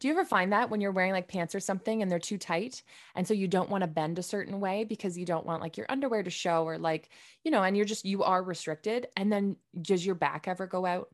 Do 0.00 0.08
you 0.08 0.14
ever 0.14 0.24
find 0.24 0.52
that 0.52 0.70
when 0.70 0.80
you're 0.80 0.92
wearing 0.92 1.12
like 1.12 1.28
pants 1.28 1.54
or 1.54 1.60
something 1.60 2.00
and 2.00 2.10
they're 2.10 2.18
too 2.18 2.38
tight? 2.38 2.82
And 3.14 3.28
so 3.28 3.34
you 3.34 3.46
don't 3.46 3.70
want 3.70 3.82
to 3.82 3.88
bend 3.88 4.18
a 4.18 4.22
certain 4.22 4.58
way 4.58 4.84
because 4.84 5.18
you 5.18 5.26
don't 5.26 5.46
want 5.46 5.60
like 5.60 5.76
your 5.76 5.86
underwear 5.90 6.22
to 6.22 6.30
show 6.30 6.64
or 6.64 6.78
like, 6.78 7.10
you 7.44 7.50
know, 7.50 7.62
and 7.62 7.76
you're 7.76 7.86
just, 7.86 8.06
you 8.06 8.22
are 8.22 8.42
restricted. 8.42 9.08
And 9.16 9.30
then 9.30 9.56
does 9.80 10.04
your 10.04 10.14
back 10.14 10.48
ever 10.48 10.66
go 10.66 10.86
out? 10.86 11.10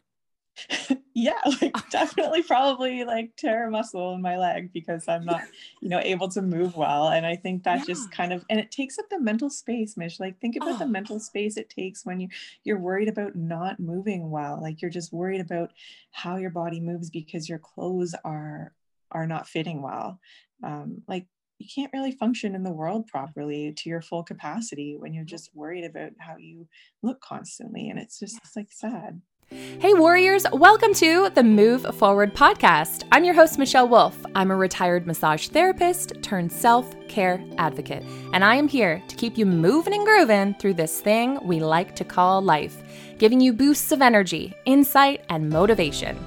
yeah, 1.15 1.41
like 1.61 1.75
definitely 1.91 2.43
probably 2.43 3.05
like 3.05 3.35
tear 3.37 3.69
a 3.69 3.71
muscle 3.71 4.15
in 4.15 4.23
my 4.23 4.39
leg 4.39 4.73
because 4.73 5.07
I'm 5.09 5.25
not, 5.25 5.43
you 5.81 5.89
know, 5.89 6.01
able 6.01 6.29
to 6.29 6.43
move 6.43 6.77
well. 6.77 7.09
And 7.09 7.27
I 7.27 7.37
think 7.37 7.65
that 7.65 7.81
yeah. 7.81 7.85
just 7.85 8.11
kind 8.11 8.33
of 8.33 8.45
and 8.49 8.59
it 8.59 8.71
takes 8.71 8.99
up 8.99 9.09
the 9.11 9.21
mental 9.21 9.51
space, 9.51 9.97
Mish. 9.97 10.19
Like 10.19 10.39
think 10.41 10.57
about 10.57 10.77
oh. 10.77 10.79
the 10.79 10.87
mental 10.87 11.21
space 11.21 11.57
it 11.57 11.69
takes 11.69 12.07
when 12.07 12.21
you 12.21 12.29
you're 12.65 12.79
worried 12.79 13.09
about 13.09 13.37
not 13.37 13.81
moving 13.81 14.31
well. 14.31 14.59
Like 14.61 14.81
you're 14.81 14.91
just 14.91 15.13
worried 15.13 15.41
about 15.41 15.73
how 16.11 16.37
your 16.37 16.51
body 16.51 16.81
moves 16.81 17.11
because 17.11 17.49
your 17.49 17.59
clothes 17.59 18.15
are 18.25 18.73
are 19.17 19.27
not 19.27 19.49
fitting 19.49 19.83
well. 19.83 20.21
Um, 20.63 21.03
like 21.09 21.27
you 21.59 21.67
can't 21.75 21.93
really 21.95 22.13
function 22.13 22.55
in 22.55 22.63
the 22.63 22.73
world 22.73 23.07
properly 23.07 23.73
to 23.79 23.89
your 23.89 24.03
full 24.03 24.23
capacity 24.23 24.97
when 24.99 25.15
you're 25.15 25.25
just 25.25 25.51
worried 25.55 25.85
about 25.85 26.11
how 26.19 26.37
you 26.37 26.69
look 27.03 27.21
constantly. 27.23 27.89
And 27.89 27.99
it's 27.99 28.19
just 28.19 28.39
like 28.55 28.71
sad. 28.71 29.23
Hey, 29.49 29.95
Warriors, 29.95 30.45
welcome 30.53 30.93
to 30.95 31.31
the 31.31 31.43
Move 31.43 31.87
Forward 31.95 32.35
podcast. 32.35 33.05
I'm 33.13 33.25
your 33.25 33.35
host, 33.35 33.59
Michelle 33.59 33.89
Wolf. 33.89 34.17
I'm 34.35 34.51
a 34.51 34.57
retired 34.57 35.07
massage 35.07 35.49
therapist 35.49 36.21
turned 36.21 36.53
self 36.53 36.95
care 37.09 37.43
advocate, 37.57 38.03
and 38.33 38.45
I 38.45 38.57
am 38.57 38.67
here 38.67 39.01
to 39.07 39.17
keep 39.17 39.39
you 39.39 39.47
moving 39.47 39.95
and 39.95 40.05
grooving 40.05 40.55
through 40.55 40.75
this 40.75 41.01
thing 41.01 41.39
we 41.47 41.61
like 41.61 41.95
to 41.97 42.05
call 42.05 42.43
life, 42.43 42.83
giving 43.19 43.41
you 43.41 43.53
boosts 43.53 43.93
of 43.93 44.03
energy, 44.03 44.53
insight, 44.67 45.25
and 45.31 45.49
motivation. 45.49 46.19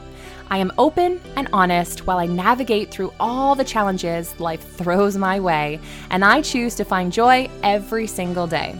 I 0.52 0.58
am 0.58 0.71
open 0.80 1.21
and 1.35 1.48
honest 1.53 2.08
while 2.08 2.17
I 2.17 2.26
navigate 2.26 2.89
through 2.89 3.13
all 3.20 3.53
the 3.53 3.63
challenges 3.63 4.39
life 4.39 4.67
throws 4.77 5.16
my 5.16 5.39
way, 5.39 5.80
and 6.09 6.25
I 6.25 6.41
choose 6.41 6.73
to 6.75 6.83
find 6.83 7.14
joy 7.14 7.47
every 7.61 8.08
single 8.08 8.47
day. 8.47 8.75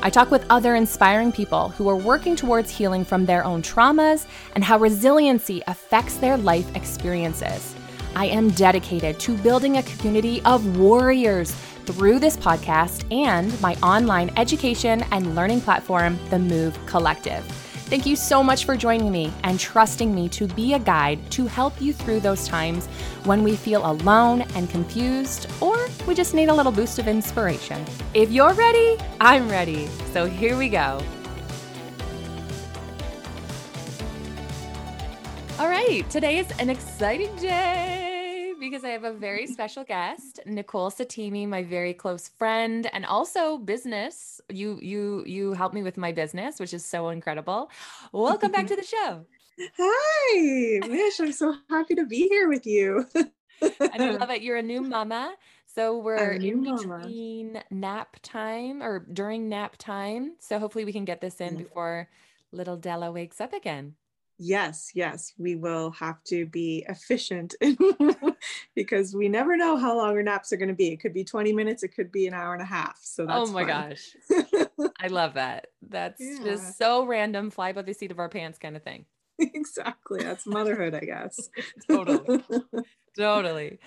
I 0.00 0.10
talk 0.10 0.30
with 0.30 0.44
other 0.50 0.74
inspiring 0.74 1.32
people 1.32 1.70
who 1.70 1.88
are 1.88 1.96
working 1.96 2.36
towards 2.36 2.70
healing 2.70 3.06
from 3.06 3.24
their 3.24 3.42
own 3.42 3.62
traumas 3.62 4.26
and 4.54 4.62
how 4.62 4.76
resiliency 4.76 5.62
affects 5.66 6.18
their 6.18 6.36
life 6.36 6.76
experiences. 6.76 7.74
I 8.14 8.26
am 8.26 8.50
dedicated 8.50 9.18
to 9.20 9.36
building 9.38 9.78
a 9.78 9.82
community 9.82 10.42
of 10.42 10.76
warriors 10.76 11.52
through 11.86 12.18
this 12.18 12.36
podcast 12.36 13.10
and 13.10 13.58
my 13.62 13.76
online 13.76 14.30
education 14.36 15.02
and 15.10 15.34
learning 15.34 15.62
platform, 15.62 16.18
The 16.28 16.38
Move 16.38 16.78
Collective. 16.84 17.63
Thank 17.86 18.06
you 18.06 18.16
so 18.16 18.42
much 18.42 18.64
for 18.64 18.76
joining 18.76 19.12
me 19.12 19.30
and 19.44 19.60
trusting 19.60 20.14
me 20.14 20.28
to 20.30 20.46
be 20.48 20.72
a 20.72 20.78
guide 20.78 21.18
to 21.32 21.46
help 21.46 21.80
you 21.80 21.92
through 21.92 22.20
those 22.20 22.48
times 22.48 22.86
when 23.24 23.44
we 23.44 23.56
feel 23.56 23.84
alone 23.88 24.40
and 24.54 24.70
confused, 24.70 25.46
or 25.60 25.86
we 26.06 26.14
just 26.14 26.32
need 26.32 26.48
a 26.48 26.54
little 26.54 26.72
boost 26.72 26.98
of 26.98 27.06
inspiration. 27.06 27.84
If 28.14 28.32
you're 28.32 28.54
ready, 28.54 28.96
I'm 29.20 29.50
ready. 29.50 29.86
So 30.12 30.26
here 30.26 30.56
we 30.56 30.70
go. 30.70 31.00
All 35.58 35.68
right, 35.68 36.08
today 36.08 36.38
is 36.38 36.50
an 36.58 36.70
exciting 36.70 37.36
day 37.36 38.13
because 38.74 38.84
I 38.84 38.90
have 38.90 39.04
a 39.04 39.12
very 39.12 39.46
special 39.56 39.84
guest, 39.84 40.40
Nicole 40.46 40.90
Satimi, 40.90 41.46
my 41.46 41.62
very 41.62 41.94
close 41.94 42.26
friend 42.26 42.90
and 42.92 43.06
also 43.06 43.56
business. 43.56 44.40
You 44.48 44.80
you 44.82 45.22
you 45.26 45.52
helped 45.52 45.76
me 45.76 45.84
with 45.84 45.96
my 45.96 46.10
business, 46.10 46.58
which 46.58 46.74
is 46.74 46.84
so 46.84 47.10
incredible. 47.10 47.70
Welcome 48.10 48.50
back 48.50 48.66
to 48.66 48.74
the 48.74 48.82
show. 48.82 49.26
Hi, 49.78 50.88
Mish. 50.88 51.20
I'm 51.20 51.30
so 51.30 51.54
happy 51.70 51.94
to 51.94 52.04
be 52.04 52.26
here 52.28 52.48
with 52.48 52.66
you. 52.66 53.06
and 53.14 54.02
I 54.02 54.10
love 54.10 54.30
it. 54.34 54.42
You're 54.42 54.56
a 54.56 54.62
new 54.62 54.80
mama. 54.80 55.34
So 55.72 55.98
we're 55.98 56.32
in 56.32 56.64
between 56.64 57.52
mama. 57.52 57.64
nap 57.70 58.16
time 58.24 58.82
or 58.82 59.06
during 59.12 59.48
nap 59.48 59.76
time. 59.78 60.32
So 60.40 60.58
hopefully 60.58 60.84
we 60.84 60.92
can 60.92 61.04
get 61.04 61.20
this 61.20 61.40
in 61.40 61.56
before 61.56 62.08
little 62.50 62.76
Della 62.76 63.12
wakes 63.12 63.40
up 63.40 63.52
again 63.52 63.94
yes 64.38 64.90
yes 64.94 65.32
we 65.38 65.54
will 65.54 65.90
have 65.92 66.22
to 66.24 66.46
be 66.46 66.84
efficient 66.88 67.54
because 68.74 69.14
we 69.14 69.28
never 69.28 69.56
know 69.56 69.76
how 69.76 69.96
long 69.96 70.16
our 70.16 70.22
naps 70.22 70.52
are 70.52 70.56
going 70.56 70.68
to 70.68 70.74
be. 70.74 70.88
It 70.88 71.00
could 71.00 71.14
be 71.14 71.24
20 71.24 71.52
minutes 71.52 71.82
it 71.82 71.88
could 71.88 72.10
be 72.10 72.26
an 72.26 72.34
hour 72.34 72.52
and 72.52 72.62
a 72.62 72.66
half 72.66 72.98
so 73.02 73.26
that's 73.26 73.50
oh 73.50 73.52
my 73.52 73.66
fun. 73.66 73.90
gosh. 73.90 74.66
I 75.00 75.08
love 75.08 75.34
that. 75.34 75.68
That's 75.88 76.20
yeah. 76.20 76.44
just 76.44 76.78
so 76.78 77.04
random 77.04 77.50
fly 77.50 77.72
by 77.72 77.82
the 77.82 77.92
seat 77.92 78.10
of 78.10 78.18
our 78.18 78.28
pants 78.28 78.58
kind 78.58 78.76
of 78.76 78.82
thing. 78.82 79.06
Exactly 79.40 80.22
that's 80.22 80.46
motherhood 80.46 80.94
i 80.94 81.00
guess. 81.00 81.48
Totally. 81.90 82.44
Totally. 83.16 83.78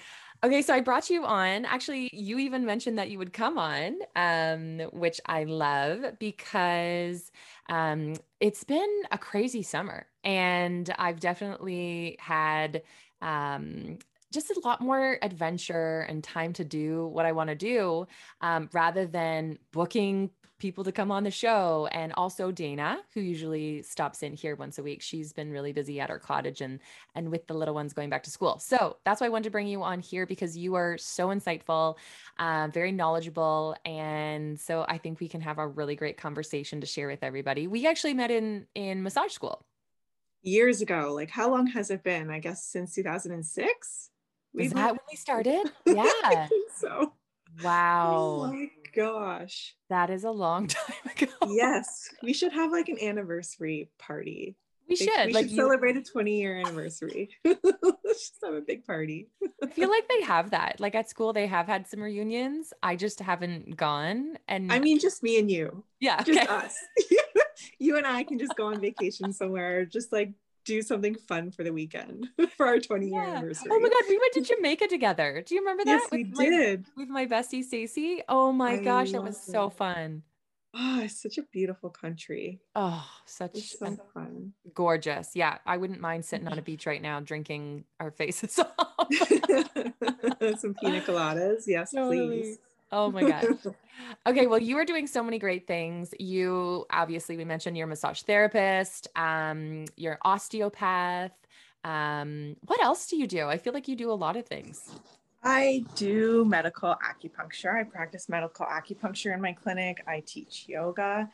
Okay, 0.43 0.61
so 0.61 0.73
I 0.73 0.81
brought 0.81 1.09
you 1.09 1.25
on. 1.25 1.65
Actually, 1.65 2.11
you 2.13 2.37
even 2.37 2.63
mentioned 2.63 2.99
that 2.99 3.09
you 3.09 3.17
would 3.17 3.33
come 3.33 3.57
on, 3.57 3.97
um, 4.15 4.79
which 4.93 5.19
I 5.25 5.45
love 5.45 6.19
because 6.19 7.31
um, 7.69 8.13
it's 8.39 8.63
been 8.63 9.01
a 9.11 9.17
crazy 9.17 9.63
summer 9.63 10.05
and 10.23 10.93
I've 10.99 11.19
definitely 11.19 12.17
had 12.19 12.83
um, 13.21 13.97
just 14.37 14.51
a 14.51 14.61
lot 14.63 14.81
more 14.81 15.17
adventure 15.23 16.05
and 16.09 16.23
time 16.23 16.53
to 16.53 16.63
do 16.63 17.07
what 17.07 17.25
I 17.25 17.31
want 17.31 17.49
to 17.49 17.55
do 17.55 18.07
um, 18.41 18.69
rather 18.71 19.07
than 19.07 19.57
booking 19.71 20.29
people 20.59 20.83
to 20.83 20.91
come 20.91 21.11
on 21.11 21.23
the 21.23 21.31
show. 21.31 21.87
And 21.91 22.13
also 22.13 22.51
Dana 22.51 22.99
who 23.13 23.21
usually 23.21 23.81
stops 23.81 24.23
in 24.23 24.33
here 24.33 24.55
once 24.55 24.77
a 24.77 24.83
week 24.83 25.01
she's 25.01 25.33
been 25.33 25.51
really 25.51 25.71
busy 25.71 25.99
at 25.99 26.09
her 26.09 26.19
cottage 26.19 26.61
and 26.61 26.79
and 27.15 27.29
with 27.29 27.47
the 27.47 27.53
little 27.53 27.73
ones 27.73 27.93
going 27.93 28.09
back 28.09 28.23
to 28.23 28.31
school. 28.31 28.59
So 28.59 28.97
that's 29.05 29.21
why 29.21 29.27
I 29.27 29.29
wanted 29.29 29.45
to 29.45 29.51
bring 29.51 29.67
you 29.67 29.83
on 29.83 29.99
here 29.99 30.25
because 30.25 30.55
you 30.55 30.75
are 30.75 30.97
so 30.97 31.29
insightful 31.29 31.97
uh, 32.39 32.69
very 32.71 32.91
knowledgeable. 32.91 33.75
And 33.85 34.59
so 34.59 34.85
I 34.87 34.97
think 34.97 35.19
we 35.19 35.27
can 35.27 35.41
have 35.41 35.57
a 35.57 35.67
really 35.67 35.95
great 35.95 36.17
conversation 36.17 36.81
to 36.81 36.87
share 36.87 37.07
with 37.07 37.23
everybody. 37.23 37.67
We 37.67 37.87
actually 37.87 38.13
met 38.13 38.31
in 38.31 38.67
in 38.75 39.01
massage 39.01 39.31
school. 39.31 39.65
Years 40.43 40.81
ago. 40.81 41.13
Like 41.15 41.31
how 41.31 41.49
long 41.49 41.67
has 41.67 41.89
it 41.89 42.03
been? 42.03 42.29
I 42.29 42.39
guess 42.39 42.63
since 42.63 42.93
2006 42.93 44.11
is 44.57 44.73
that 44.73 44.91
when 44.91 44.99
we 45.09 45.15
started 45.15 45.71
yeah 45.85 46.47
so 46.75 46.89
oh 46.89 47.13
wow 47.63 48.13
oh 48.15 48.53
my 48.53 48.69
gosh. 48.97 49.75
That 49.89 50.09
is 50.09 50.23
a 50.23 50.31
long 50.31 50.67
time 50.67 50.95
ago. 51.15 51.31
yes. 51.47 52.09
We 52.23 52.33
should 52.33 52.51
have 52.51 52.71
like 52.71 52.89
an 52.89 52.97
anniversary 53.01 53.89
party. 53.99 54.57
We 54.89 54.95
should. 54.95 55.27
We 55.27 55.33
like 55.33 55.45
should 55.45 55.51
you... 55.51 55.57
celebrate 55.57 55.97
a 55.97 56.01
20 56.01 56.39
year 56.39 56.57
anniversary. 56.57 57.29
Let's 57.43 58.29
just 58.29 58.37
have 58.43 58.53
a 58.53 58.61
big 58.61 58.85
party. 58.85 59.27
I 59.61 59.67
feel 59.67 59.89
like 59.89 60.07
they 60.07 60.21
have 60.21 60.51
that. 60.51 60.79
Like 60.79 60.95
at 60.95 61.09
school, 61.09 61.33
they 61.33 61.45
have 61.45 61.67
had 61.67 61.87
some 61.87 62.01
reunions. 62.01 62.73
I 62.81 62.95
just 62.95 63.19
haven't 63.19 63.75
gone. 63.75 64.37
And 64.47 64.71
I 64.71 64.79
mean, 64.79 64.99
just 64.99 65.23
me 65.23 65.39
and 65.39 65.51
you. 65.51 65.83
Yeah. 65.99 66.17
Okay. 66.21 66.35
Just 66.35 66.49
us. 66.49 66.75
you 67.79 67.97
and 67.97 68.07
I 68.07 68.23
can 68.23 68.39
just 68.39 68.55
go 68.55 68.67
on 68.67 68.79
vacation 68.79 69.33
somewhere, 69.33 69.85
just 69.85 70.13
like 70.13 70.31
do 70.67 70.81
something 70.81 71.15
fun 71.15 71.49
for 71.49 71.63
the 71.63 71.71
weekend 71.71 72.27
for 72.57 72.67
our 72.67 72.79
20 72.79 73.07
year 73.07 73.23
anniversary. 73.23 73.69
Oh 73.71 73.79
my 73.79 73.89
god, 73.89 74.03
we 74.09 74.19
went 74.19 74.33
to 74.33 74.41
Jamaica 74.41 74.87
together. 74.87 75.41
Do 75.45 75.55
you 75.55 75.61
remember 75.61 75.85
that? 75.85 76.01
Yes, 76.01 76.11
we 76.11 76.25
with 76.25 76.35
did. 76.37 76.85
My, 76.95 77.01
with 77.01 77.09
my 77.09 77.25
bestie 77.25 77.63
Stacy. 77.63 78.21
Oh 78.27 78.51
my 78.51 78.73
I 78.73 78.83
gosh, 78.83 79.13
that 79.13 79.23
was 79.23 79.37
it. 79.37 79.51
so 79.51 79.69
fun. 79.69 80.23
Oh, 80.73 81.01
it's 81.01 81.19
such 81.21 81.37
a 81.37 81.43
beautiful 81.43 81.89
country. 81.89 82.59
Oh, 82.75 83.03
such 83.25 83.77
so 83.77 83.97
fun. 84.13 84.53
Gorgeous. 84.73 85.31
Yeah, 85.33 85.57
I 85.65 85.77
wouldn't 85.77 86.01
mind 86.01 86.25
sitting 86.25 86.47
on 86.47 86.59
a 86.59 86.61
beach 86.61 86.85
right 86.85 87.01
now 87.01 87.19
drinking 87.19 87.85
our 87.99 88.11
faces 88.11 88.59
off. 88.79 89.07
Some 90.59 90.75
pina 90.75 91.01
coladas. 91.01 91.63
Yes, 91.65 91.91
totally. 91.91 92.41
please. 92.41 92.59
Oh 92.91 93.11
my 93.11 93.23
gosh. 93.23 93.45
okay. 94.27 94.47
Well, 94.47 94.59
you 94.59 94.77
are 94.77 94.85
doing 94.85 95.07
so 95.07 95.23
many 95.23 95.39
great 95.39 95.67
things. 95.67 96.13
You 96.19 96.85
obviously, 96.91 97.37
we 97.37 97.45
mentioned 97.45 97.77
you're 97.77 97.87
massage 97.87 98.21
therapist, 98.21 99.07
um, 99.15 99.85
you're 99.95 100.17
osteopath. 100.23 101.31
Um, 101.83 102.55
what 102.65 102.81
else 102.83 103.07
do 103.07 103.17
you 103.17 103.27
do? 103.27 103.47
I 103.47 103.57
feel 103.57 103.73
like 103.73 103.87
you 103.87 103.95
do 103.95 104.11
a 104.11 104.13
lot 104.13 104.35
of 104.35 104.45
things. 104.45 104.89
I 105.43 105.85
do 105.95 106.43
medical 106.45 106.95
acupuncture. 106.95 107.79
I 107.79 107.83
practice 107.83 108.27
medical 108.27 108.65
acupuncture 108.65 109.33
in 109.33 109.41
my 109.41 109.53
clinic. 109.53 110.03
I 110.07 110.23
teach 110.25 110.65
yoga. 110.67 111.29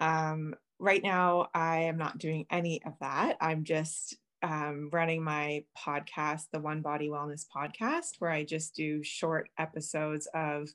Um, 0.00 0.54
right 0.78 1.02
now, 1.02 1.48
I 1.54 1.82
am 1.82 1.98
not 1.98 2.18
doing 2.18 2.46
any 2.50 2.82
of 2.84 2.94
that. 3.00 3.36
I'm 3.40 3.64
just 3.64 4.16
um, 4.42 4.88
running 4.92 5.22
my 5.22 5.64
podcast, 5.76 6.44
the 6.52 6.60
One 6.60 6.80
Body 6.80 7.08
Wellness 7.08 7.44
podcast, 7.54 8.12
where 8.18 8.30
I 8.30 8.44
just 8.44 8.74
do 8.74 9.02
short 9.02 9.48
episodes 9.58 10.28
of 10.34 10.68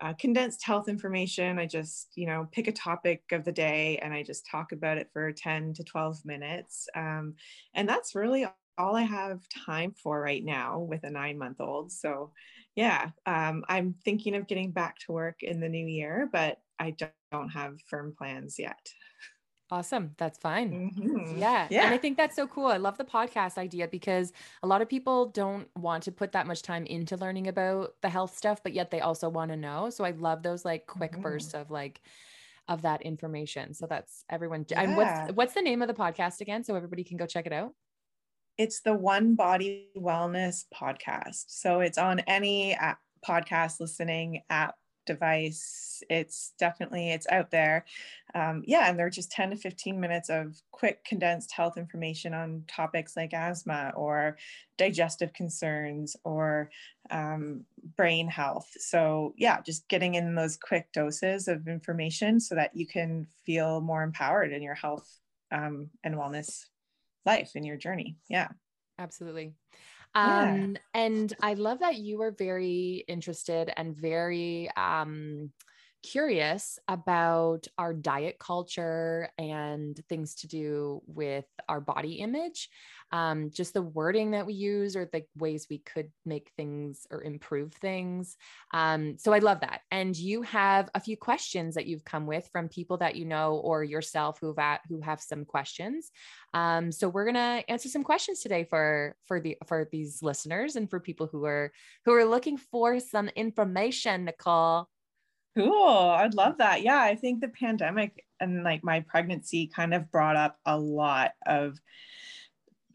uh, 0.00 0.14
condensed 0.14 0.64
health 0.64 0.88
information. 0.88 1.58
I 1.58 1.66
just, 1.66 2.08
you 2.16 2.26
know, 2.26 2.48
pick 2.50 2.66
a 2.66 2.72
topic 2.72 3.22
of 3.30 3.44
the 3.44 3.52
day 3.52 3.98
and 4.02 4.12
I 4.12 4.22
just 4.22 4.46
talk 4.50 4.72
about 4.72 4.98
it 4.98 5.10
for 5.12 5.30
10 5.32 5.74
to 5.74 5.84
12 5.84 6.24
minutes. 6.24 6.88
Um, 6.96 7.34
and 7.74 7.88
that's 7.88 8.14
really 8.14 8.46
all 8.78 8.96
I 8.96 9.02
have 9.02 9.40
time 9.66 9.94
for 10.02 10.20
right 10.20 10.44
now 10.44 10.80
with 10.80 11.04
a 11.04 11.10
nine 11.10 11.38
month 11.38 11.60
old. 11.60 11.92
So, 11.92 12.32
yeah, 12.74 13.10
um, 13.26 13.64
I'm 13.68 13.94
thinking 14.04 14.34
of 14.34 14.48
getting 14.48 14.72
back 14.72 14.98
to 15.00 15.12
work 15.12 15.42
in 15.42 15.60
the 15.60 15.68
new 15.68 15.86
year, 15.86 16.28
but 16.32 16.58
I 16.78 16.96
don't 17.30 17.50
have 17.50 17.80
firm 17.88 18.14
plans 18.16 18.58
yet. 18.58 18.88
Awesome. 19.72 20.14
That's 20.18 20.36
fine. 20.36 20.90
Mhm. 20.94 21.38
Yeah. 21.38 21.66
Yeah. 21.70 21.86
And 21.86 21.94
I 21.94 21.96
think 21.96 22.18
that's 22.18 22.36
so 22.36 22.46
cool. 22.46 22.66
I 22.66 22.76
love 22.76 22.98
the 22.98 23.06
podcast 23.06 23.56
idea 23.56 23.88
because 23.88 24.30
a 24.62 24.66
lot 24.66 24.82
of 24.82 24.88
people 24.90 25.28
don't 25.30 25.66
want 25.74 26.02
to 26.02 26.12
put 26.12 26.32
that 26.32 26.46
much 26.46 26.60
time 26.60 26.84
into 26.84 27.16
learning 27.16 27.48
about 27.48 27.94
the 28.02 28.10
health 28.10 28.36
stuff, 28.36 28.62
but 28.62 28.74
yet 28.74 28.90
they 28.90 29.00
also 29.00 29.30
want 29.30 29.50
to 29.50 29.56
know. 29.56 29.88
So 29.88 30.04
I 30.04 30.10
love 30.10 30.42
those 30.42 30.66
like 30.66 30.86
quick 30.86 31.12
Mhm. 31.12 31.22
bursts 31.22 31.54
of 31.54 31.70
like 31.70 32.02
of 32.68 32.82
that 32.82 33.00
information. 33.00 33.72
So 33.72 33.86
that's 33.86 34.26
everyone. 34.28 34.66
And 34.76 34.90
Yeah. 34.90 34.96
what's 35.24 35.32
what's 35.36 35.54
the 35.54 35.62
name 35.62 35.80
of 35.80 35.88
the 35.88 35.94
podcast 35.94 36.42
again? 36.42 36.64
So 36.64 36.76
everybody 36.76 37.02
can 37.02 37.16
go 37.16 37.24
check 37.24 37.46
it 37.46 37.52
out. 37.54 37.74
It's 38.58 38.82
the 38.82 38.92
One 38.92 39.36
Body 39.36 39.88
Wellness 39.96 40.66
podcast. 40.72 41.44
So 41.48 41.80
it's 41.80 41.96
on 41.96 42.20
any 42.20 42.74
app, 42.74 42.98
podcast 43.26 43.80
listening 43.80 44.42
app 44.50 44.74
device. 45.06 46.02
It's 46.10 46.52
definitely 46.58 47.10
it's 47.10 47.26
out 47.30 47.50
there. 47.50 47.84
Um, 48.34 48.62
yeah, 48.66 48.88
and 48.88 48.98
they're 48.98 49.10
just 49.10 49.30
10 49.30 49.50
to 49.50 49.56
15 49.56 50.00
minutes 50.00 50.28
of 50.30 50.60
quick 50.70 51.04
condensed 51.04 51.52
health 51.52 51.76
information 51.76 52.34
on 52.34 52.64
topics 52.66 53.16
like 53.16 53.32
asthma 53.34 53.92
or 53.96 54.36
digestive 54.78 55.32
concerns 55.32 56.16
or 56.24 56.70
um, 57.10 57.64
brain 57.96 58.28
health. 58.28 58.68
So 58.78 59.34
yeah, 59.36 59.60
just 59.60 59.88
getting 59.88 60.14
in 60.14 60.34
those 60.34 60.56
quick 60.56 60.92
doses 60.92 61.48
of 61.48 61.68
information 61.68 62.40
so 62.40 62.54
that 62.54 62.74
you 62.74 62.86
can 62.86 63.26
feel 63.44 63.80
more 63.80 64.02
empowered 64.02 64.52
in 64.52 64.62
your 64.62 64.74
health 64.74 65.08
um, 65.50 65.90
and 66.02 66.14
wellness 66.14 66.64
life 67.26 67.52
in 67.54 67.64
your 67.64 67.76
journey. 67.76 68.16
Yeah. 68.28 68.48
Absolutely. 68.98 69.54
Yeah. 70.20 70.66
Um, 70.66 70.76
and 70.94 71.32
I 71.42 71.54
love 71.54 71.80
that 71.80 71.96
you 71.96 72.18
were 72.18 72.32
very 72.32 73.04
interested 73.08 73.72
and 73.76 73.96
very 73.96 74.70
um, 74.76 75.50
curious 76.02 76.78
about 76.88 77.66
our 77.78 77.94
diet 77.94 78.38
culture 78.38 79.28
and 79.38 79.98
things 80.08 80.34
to 80.36 80.48
do 80.48 81.02
with 81.06 81.46
our 81.68 81.80
body 81.80 82.14
image. 82.14 82.68
Um, 83.12 83.50
just 83.50 83.74
the 83.74 83.82
wording 83.82 84.30
that 84.30 84.46
we 84.46 84.54
use 84.54 84.96
or 84.96 85.04
the 85.04 85.24
ways 85.36 85.66
we 85.68 85.78
could 85.78 86.10
make 86.24 86.50
things 86.56 87.06
or 87.10 87.22
improve 87.22 87.74
things. 87.74 88.36
Um, 88.72 89.18
so 89.18 89.34
I 89.34 89.38
love 89.40 89.60
that. 89.60 89.82
And 89.90 90.16
you 90.16 90.42
have 90.42 90.88
a 90.94 91.00
few 91.00 91.18
questions 91.18 91.74
that 91.74 91.86
you've 91.86 92.06
come 92.06 92.26
with 92.26 92.48
from 92.50 92.68
people 92.68 92.96
that 92.98 93.16
you 93.16 93.26
know 93.26 93.56
or 93.56 93.84
yourself 93.84 94.38
who've 94.40 94.58
at, 94.58 94.80
who 94.88 95.00
have 95.02 95.20
some 95.20 95.44
questions. 95.44 96.10
Um, 96.54 96.90
so 96.90 97.08
we're 97.08 97.26
gonna 97.26 97.62
answer 97.68 97.88
some 97.88 98.02
questions 98.02 98.40
today 98.40 98.64
for 98.64 99.16
for 99.26 99.40
the 99.40 99.58
for 99.66 99.88
these 99.92 100.22
listeners 100.22 100.76
and 100.76 100.88
for 100.88 101.00
people 101.00 101.26
who 101.26 101.44
are 101.44 101.72
who 102.04 102.12
are 102.12 102.24
looking 102.24 102.56
for 102.56 102.98
some 102.98 103.28
information, 103.28 104.24
Nicole. 104.24 104.88
Cool. 105.56 105.86
I'd 105.86 106.34
love 106.34 106.58
that. 106.58 106.82
Yeah, 106.82 107.00
I 107.00 107.14
think 107.14 107.40
the 107.40 107.48
pandemic 107.48 108.24
and 108.40 108.64
like 108.64 108.82
my 108.82 109.00
pregnancy 109.00 109.66
kind 109.66 109.92
of 109.92 110.10
brought 110.10 110.36
up 110.36 110.58
a 110.64 110.78
lot 110.78 111.32
of 111.46 111.78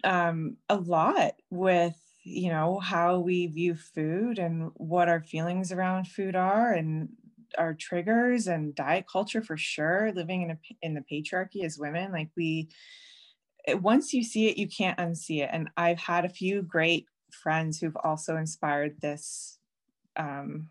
um 0.04 0.57
a 0.69 0.75
lot 0.75 1.33
with 1.50 1.95
you 2.24 2.50
know 2.50 2.80
how 2.80 3.19
we 3.19 3.48
view 3.48 3.75
food 3.75 4.38
and 4.38 4.71
what 4.75 5.09
our 5.09 5.21
feelings 5.21 5.71
around 5.71 6.07
food 6.07 6.36
are 6.36 6.71
and 6.74 7.09
our 7.57 7.74
triggers 7.74 8.48
and 8.48 8.75
diet 8.75 9.06
culture 9.12 9.42
for 9.42 9.57
sure 9.57 10.12
living 10.13 10.42
in 10.44 10.51
a 10.51 10.57
in 10.81 10.94
the 10.94 11.03
patriarchy 11.12 11.63
as 11.63 11.80
women 11.80 12.12
like 12.12 12.30
we 12.36 12.69
once 13.75 14.13
you 14.13 14.24
see 14.24 14.48
it 14.48 14.57
you 14.57 14.68
can't 14.68 14.98
unsee 15.00 15.44
it 15.44 15.50
and 15.51 15.69
i've 15.77 16.00
had 16.00 16.24
a 16.25 16.30
few 16.30 16.62
great 16.62 17.06
friends 17.31 17.80
who've 17.80 17.98
also 18.03 18.38
inspired 18.38 19.00
this 19.01 19.60
um, 20.18 20.69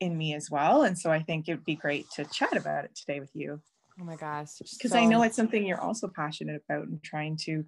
in 0.00 0.16
me 0.16 0.34
as 0.34 0.50
well 0.50 0.82
and 0.82 0.98
so 0.98 1.10
i 1.10 1.20
think 1.22 1.48
it 1.48 1.52
would 1.54 1.64
be 1.64 1.74
great 1.76 2.08
to 2.10 2.24
chat 2.26 2.56
about 2.56 2.84
it 2.84 2.94
today 2.94 3.20
with 3.20 3.30
you 3.34 3.60
Oh 4.00 4.04
my 4.04 4.14
gosh. 4.14 4.58
because 4.58 4.94
i 4.94 5.04
know 5.04 5.22
it's 5.24 5.34
something 5.34 5.66
you're 5.66 5.80
also 5.80 6.08
passionate 6.08 6.62
about 6.68 6.86
and 6.86 7.02
trying 7.02 7.36
to 7.38 7.64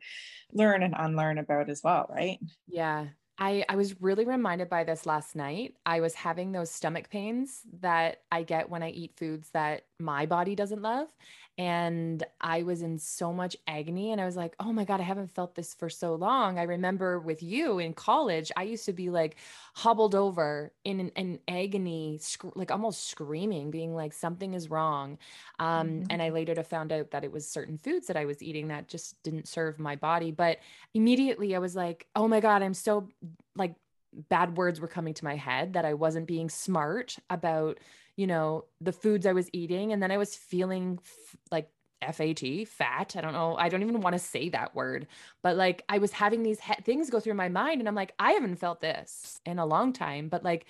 learn 0.52 0.82
and 0.82 0.94
unlearn 0.96 1.38
about 1.38 1.68
as 1.68 1.82
well 1.82 2.06
right 2.08 2.38
Yeah. 2.68 3.08
I, 3.42 3.64
I 3.70 3.76
was 3.76 4.02
really 4.02 4.26
reminded 4.26 4.68
by 4.68 4.84
this 4.84 5.06
last 5.06 5.34
night. 5.34 5.74
I 5.86 6.00
was 6.00 6.14
having 6.14 6.52
those 6.52 6.70
stomach 6.70 7.08
pains 7.08 7.62
that 7.80 8.18
I 8.30 8.42
get 8.42 8.68
when 8.68 8.82
I 8.82 8.90
eat 8.90 9.16
foods 9.16 9.48
that 9.54 9.86
my 9.98 10.26
body 10.26 10.54
doesn't 10.54 10.82
love. 10.82 11.08
And 11.56 12.22
I 12.40 12.62
was 12.62 12.80
in 12.82 12.98
so 12.98 13.32
much 13.32 13.56
agony. 13.66 14.12
And 14.12 14.20
I 14.20 14.24
was 14.26 14.36
like, 14.36 14.54
oh 14.60 14.72
my 14.72 14.84
God, 14.84 15.00
I 15.00 15.04
haven't 15.04 15.34
felt 15.34 15.54
this 15.54 15.74
for 15.74 15.90
so 15.90 16.14
long. 16.14 16.58
I 16.58 16.62
remember 16.62 17.18
with 17.18 17.42
you 17.42 17.78
in 17.78 17.92
college, 17.94 18.50
I 18.56 18.62
used 18.62 18.84
to 18.86 18.92
be 18.94 19.10
like 19.10 19.36
hobbled 19.74 20.14
over 20.14 20.72
in 20.84 21.00
an, 21.00 21.10
an 21.16 21.38
agony, 21.48 22.18
sc- 22.18 22.56
like 22.56 22.70
almost 22.70 23.08
screaming, 23.08 23.70
being 23.70 23.94
like, 23.94 24.12
something 24.14 24.54
is 24.54 24.70
wrong. 24.70 25.18
Um, 25.58 25.88
Mhm. 25.90 26.06
And 26.10 26.22
I 26.22 26.30
later 26.30 26.62
found 26.62 26.92
out 26.92 27.10
that 27.10 27.24
it 27.24 27.32
was 27.32 27.48
certain 27.48 27.78
foods 27.78 28.06
that 28.06 28.16
I 28.16 28.24
was 28.24 28.42
eating 28.42 28.68
that 28.68 28.88
just 28.88 29.22
didn't 29.22 29.48
serve 29.48 29.78
my 29.78 29.96
body. 29.96 30.30
But 30.30 30.58
immediately 30.94 31.54
I 31.54 31.58
was 31.58 31.76
like, 31.76 32.06
oh 32.16 32.28
my 32.28 32.40
God, 32.40 32.62
I'm 32.62 32.74
so 32.74 33.08
like 33.56 33.74
bad 34.12 34.56
words 34.56 34.80
were 34.80 34.88
coming 34.88 35.14
to 35.14 35.24
my 35.24 35.36
head 35.36 35.74
that 35.74 35.84
I 35.84 35.94
wasn't 35.94 36.26
being 36.26 36.48
smart 36.48 37.16
about, 37.28 37.78
you 38.16 38.26
know, 38.26 38.64
the 38.80 38.92
foods 38.92 39.26
I 39.26 39.32
was 39.32 39.48
eating. 39.52 39.92
And 39.92 40.02
then 40.02 40.10
I 40.10 40.18
was 40.18 40.34
feeling 40.34 40.98
f- 41.00 41.36
like 41.50 41.70
FAT, 42.02 42.66
fat. 42.66 43.14
I 43.16 43.20
don't 43.20 43.32
know. 43.32 43.56
I 43.56 43.68
don't 43.68 43.82
even 43.82 44.00
want 44.00 44.14
to 44.14 44.18
say 44.18 44.48
that 44.50 44.74
word, 44.74 45.06
but 45.42 45.56
like 45.56 45.84
I 45.88 45.98
was 45.98 46.12
having 46.12 46.42
these 46.42 46.60
he- 46.60 46.82
things 46.82 47.10
go 47.10 47.20
through 47.20 47.34
my 47.34 47.48
mind 47.48 47.80
and 47.80 47.88
I'm 47.88 47.94
like, 47.94 48.14
I 48.18 48.32
haven't 48.32 48.56
felt 48.56 48.80
this 48.80 49.40
in 49.44 49.58
a 49.58 49.66
long 49.66 49.92
time, 49.92 50.28
but 50.28 50.42
like 50.42 50.66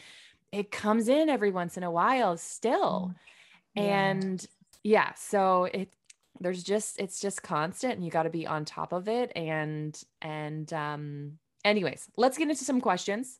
it 0.52 0.70
comes 0.70 1.08
in 1.08 1.28
every 1.28 1.50
once 1.50 1.76
in 1.76 1.82
a 1.82 1.90
while 1.90 2.36
still. 2.36 3.14
Yeah. 3.74 3.82
And 3.82 4.46
yeah, 4.82 5.14
so 5.14 5.64
it 5.64 5.94
there's 6.40 6.62
just 6.62 6.98
it's 6.98 7.20
just 7.20 7.42
constant 7.42 7.94
and 7.94 8.04
you 8.04 8.10
got 8.10 8.22
to 8.24 8.30
be 8.30 8.46
on 8.46 8.64
top 8.64 8.92
of 8.92 9.08
it 9.08 9.30
and 9.36 10.02
and 10.22 10.72
um 10.72 11.38
anyways, 11.64 12.08
let's 12.16 12.38
get 12.38 12.48
into 12.50 12.64
some 12.64 12.80
questions. 12.80 13.38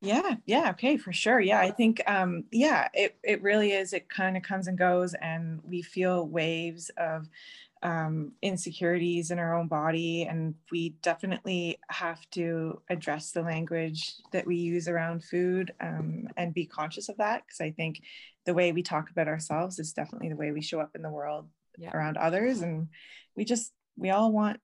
Yeah, 0.00 0.36
yeah, 0.46 0.70
okay, 0.70 0.96
for 0.96 1.12
sure. 1.12 1.40
Yeah, 1.40 1.58
I 1.60 1.72
think 1.72 2.00
um 2.06 2.44
yeah, 2.52 2.88
it 2.94 3.16
it 3.24 3.42
really 3.42 3.72
is 3.72 3.92
it 3.92 4.08
kind 4.08 4.36
of 4.36 4.42
comes 4.44 4.68
and 4.68 4.78
goes 4.78 5.14
and 5.14 5.60
we 5.64 5.82
feel 5.82 6.26
waves 6.28 6.90
of 6.96 7.28
um 7.82 8.32
insecurities 8.42 9.30
in 9.30 9.38
our 9.38 9.54
own 9.56 9.68
body 9.68 10.24
and 10.24 10.54
we 10.72 10.90
definitely 11.02 11.78
have 11.88 12.28
to 12.30 12.80
address 12.90 13.30
the 13.32 13.42
language 13.42 14.14
that 14.32 14.46
we 14.46 14.56
use 14.56 14.88
around 14.88 15.22
food 15.24 15.72
um 15.80 16.26
and 16.36 16.54
be 16.54 16.66
conscious 16.66 17.08
of 17.08 17.16
that 17.18 17.44
because 17.46 17.60
I 17.60 17.70
think 17.70 18.00
the 18.46 18.54
way 18.54 18.72
we 18.72 18.82
talk 18.82 19.10
about 19.10 19.28
ourselves 19.28 19.78
is 19.78 19.92
definitely 19.92 20.28
the 20.28 20.36
way 20.36 20.50
we 20.50 20.60
show 20.60 20.80
up 20.80 20.90
in 20.96 21.02
the 21.02 21.10
world 21.10 21.48
Yeah. 21.76 21.90
around 21.96 22.16
others 22.16 22.60
and 22.62 22.88
we 23.36 23.44
just 23.44 23.72
we 23.96 24.10
all 24.10 24.32
want 24.32 24.60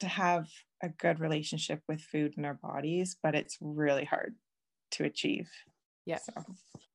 to 0.00 0.06
have 0.08 0.46
a 0.82 0.88
good 0.88 1.18
relationship 1.20 1.82
with 1.88 2.00
food 2.00 2.34
in 2.36 2.44
our 2.44 2.54
bodies 2.54 3.16
but 3.22 3.34
it's 3.34 3.58
really 3.60 4.04
hard 4.04 4.34
to 4.90 5.04
achieve 5.04 5.48
Yeah. 6.06 6.18
so 6.18 6.32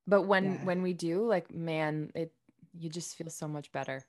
But 0.08 0.24
when 0.24 0.46
Yeah. 0.46 0.63
when 0.65 0.81
we 0.84 0.93
do, 0.93 1.25
like 1.27 1.53
man, 1.53 2.12
it 2.15 2.34
you 2.74 2.89
just 2.89 3.15
feel 3.15 3.29
so 3.29 3.48
much 3.48 3.72
better. 3.72 4.03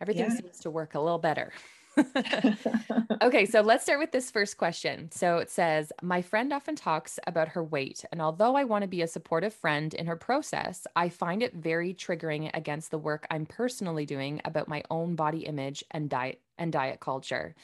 Everything 0.00 0.30
Yeah. 0.30 0.36
seems 0.36 0.58
to 0.60 0.70
work 0.70 0.94
a 0.94 1.00
little 1.00 1.18
better. 1.18 1.52
okay, 3.22 3.46
so 3.46 3.60
let's 3.60 3.84
start 3.84 3.98
with 3.98 4.12
this 4.12 4.30
first 4.30 4.56
question. 4.56 5.10
So 5.12 5.38
it 5.38 5.50
says, 5.50 5.92
My 6.02 6.22
friend 6.22 6.52
often 6.52 6.76
talks 6.76 7.18
about 7.26 7.48
her 7.48 7.62
weight, 7.62 8.04
and 8.12 8.20
although 8.20 8.56
I 8.56 8.64
want 8.64 8.82
to 8.82 8.88
be 8.88 9.02
a 9.02 9.06
supportive 9.06 9.54
friend 9.54 9.92
in 9.94 10.06
her 10.06 10.16
process, 10.16 10.86
I 10.96 11.08
find 11.08 11.42
it 11.42 11.54
very 11.54 11.94
triggering 11.94 12.50
against 12.54 12.90
the 12.90 12.98
work 12.98 13.26
I'm 13.30 13.46
personally 13.46 14.06
doing 14.06 14.40
about 14.44 14.68
my 14.68 14.82
own 14.90 15.14
body 15.14 15.40
image 15.40 15.84
and 15.90 16.08
diet 16.08 16.40
and 16.58 16.72
diet 16.72 17.00
culture. 17.00 17.54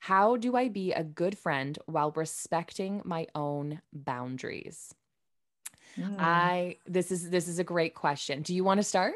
How 0.00 0.36
do 0.36 0.56
I 0.56 0.68
be 0.68 0.92
a 0.92 1.02
good 1.02 1.36
friend 1.38 1.78
while 1.86 2.12
respecting 2.12 3.02
my 3.04 3.26
own 3.34 3.80
boundaries? 3.92 4.94
Mm. 5.98 6.16
I 6.18 6.76
this 6.86 7.10
is 7.12 7.30
this 7.30 7.48
is 7.48 7.58
a 7.58 7.64
great 7.64 7.94
question. 7.94 8.42
Do 8.42 8.54
you 8.54 8.64
want 8.64 8.78
to 8.78 8.84
start? 8.84 9.14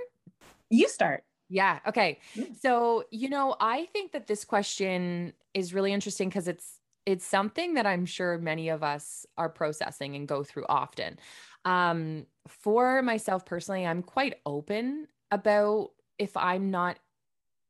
you 0.71 0.89
start 0.89 1.25
Yeah. 1.49 1.81
Okay. 1.87 2.19
Yeah. 2.35 2.45
So, 2.61 3.05
you 3.11 3.29
know, 3.29 3.57
I 3.61 3.87
think 3.87 4.13
that 4.13 4.27
this 4.27 4.45
question 4.45 5.33
is 5.55 5.73
really 5.73 5.93
interesting 5.93 6.29
because 6.29 6.49
it's 6.49 6.81
it's 7.07 7.25
something 7.25 7.73
that 7.75 7.87
I'm 7.87 8.05
sure 8.05 8.37
many 8.37 8.69
of 8.69 8.83
us 8.83 9.25
are 9.39 9.49
processing 9.49 10.15
and 10.15 10.29
go 10.29 10.45
through 10.45 10.67
often. 10.69 11.19
Um, 11.65 12.27
for 12.47 13.01
myself 13.03 13.47
personally, 13.47 13.87
I'm 13.87 14.03
quite 14.03 14.41
open 14.45 15.09
about 15.31 15.93
if 16.19 16.37
I'm 16.37 16.71
not 16.71 16.99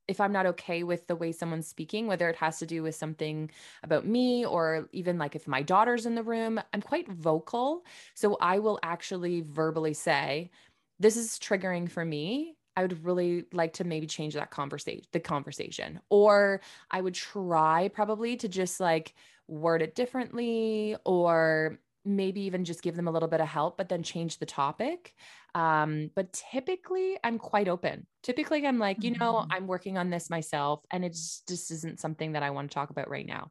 if 0.08 0.20
I'm 0.20 0.32
not 0.32 0.46
okay 0.46 0.82
with 0.84 1.06
the 1.06 1.16
way 1.16 1.32
someone's 1.32 1.68
speaking, 1.68 2.06
whether 2.06 2.30
it 2.30 2.36
has 2.36 2.58
to 2.60 2.66
do 2.66 2.82
with 2.82 2.94
something 2.94 3.50
about 3.82 4.06
me 4.06 4.44
or 4.46 4.88
even 4.92 5.18
like 5.18 5.36
if 5.36 5.46
my 5.46 5.62
daughter's 5.62 6.06
in 6.06 6.14
the 6.14 6.22
room, 6.22 6.60
I'm 6.72 6.82
quite 6.82 7.08
vocal. 7.12 7.84
So 8.14 8.36
I 8.40 8.58
will 8.58 8.78
actually 8.82 9.42
verbally 9.42 9.94
say, 9.94 10.50
this 10.98 11.16
is 11.16 11.38
triggering 11.38 11.90
for 11.90 12.04
me. 12.04 12.57
I 12.78 12.82
would 12.82 13.04
really 13.04 13.44
like 13.52 13.72
to 13.74 13.84
maybe 13.84 14.06
change 14.06 14.34
that 14.34 14.52
conversation, 14.52 15.02
the 15.10 15.18
conversation, 15.18 15.98
or 16.10 16.60
I 16.92 17.00
would 17.00 17.14
try 17.14 17.88
probably 17.92 18.36
to 18.36 18.46
just 18.46 18.78
like 18.78 19.14
word 19.48 19.82
it 19.82 19.96
differently 19.96 20.94
or 21.04 21.80
maybe 22.04 22.42
even 22.42 22.64
just 22.64 22.80
give 22.80 22.94
them 22.94 23.08
a 23.08 23.10
little 23.10 23.28
bit 23.28 23.40
of 23.40 23.48
help, 23.48 23.78
but 23.78 23.88
then 23.88 24.04
change 24.04 24.38
the 24.38 24.46
topic. 24.46 25.12
Um, 25.56 26.12
but 26.14 26.32
typically, 26.32 27.16
I'm 27.24 27.40
quite 27.40 27.66
open. 27.66 28.06
Typically, 28.22 28.64
I'm 28.64 28.78
like, 28.78 29.02
you 29.02 29.10
know, 29.10 29.34
mm-hmm. 29.34 29.52
I'm 29.52 29.66
working 29.66 29.98
on 29.98 30.08
this 30.08 30.30
myself, 30.30 30.84
and 30.92 31.04
it 31.04 31.14
just 31.14 31.72
isn't 31.72 31.98
something 31.98 32.34
that 32.34 32.44
I 32.44 32.50
want 32.50 32.70
to 32.70 32.74
talk 32.76 32.90
about 32.90 33.10
right 33.10 33.26
now. 33.26 33.50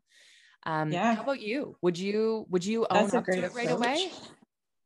Um, 0.65 0.89
yeah. 0.89 1.15
How 1.15 1.23
about 1.23 1.41
you? 1.41 1.75
Would 1.81 1.99
you 1.99 2.45
would 2.49 2.65
you 2.65 2.87
own 2.89 3.09
That's 3.09 3.13
up 3.13 3.25
to 3.25 3.43
it 3.43 3.53
right 3.53 3.71
away? 3.71 4.09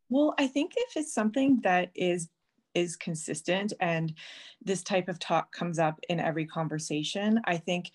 Well, 0.09 0.33
I 0.39 0.47
think 0.47 0.73
if 0.75 0.97
it's 0.97 1.13
something 1.13 1.59
that 1.61 1.91
is 1.93 2.27
is 2.73 2.95
consistent 2.95 3.73
and 3.79 4.13
this 4.61 4.83
type 4.83 5.09
of 5.09 5.19
talk 5.19 5.51
comes 5.51 5.79
up 5.79 5.99
in 6.09 6.19
every 6.19 6.45
conversation, 6.45 7.41
I 7.45 7.57
think 7.57 7.91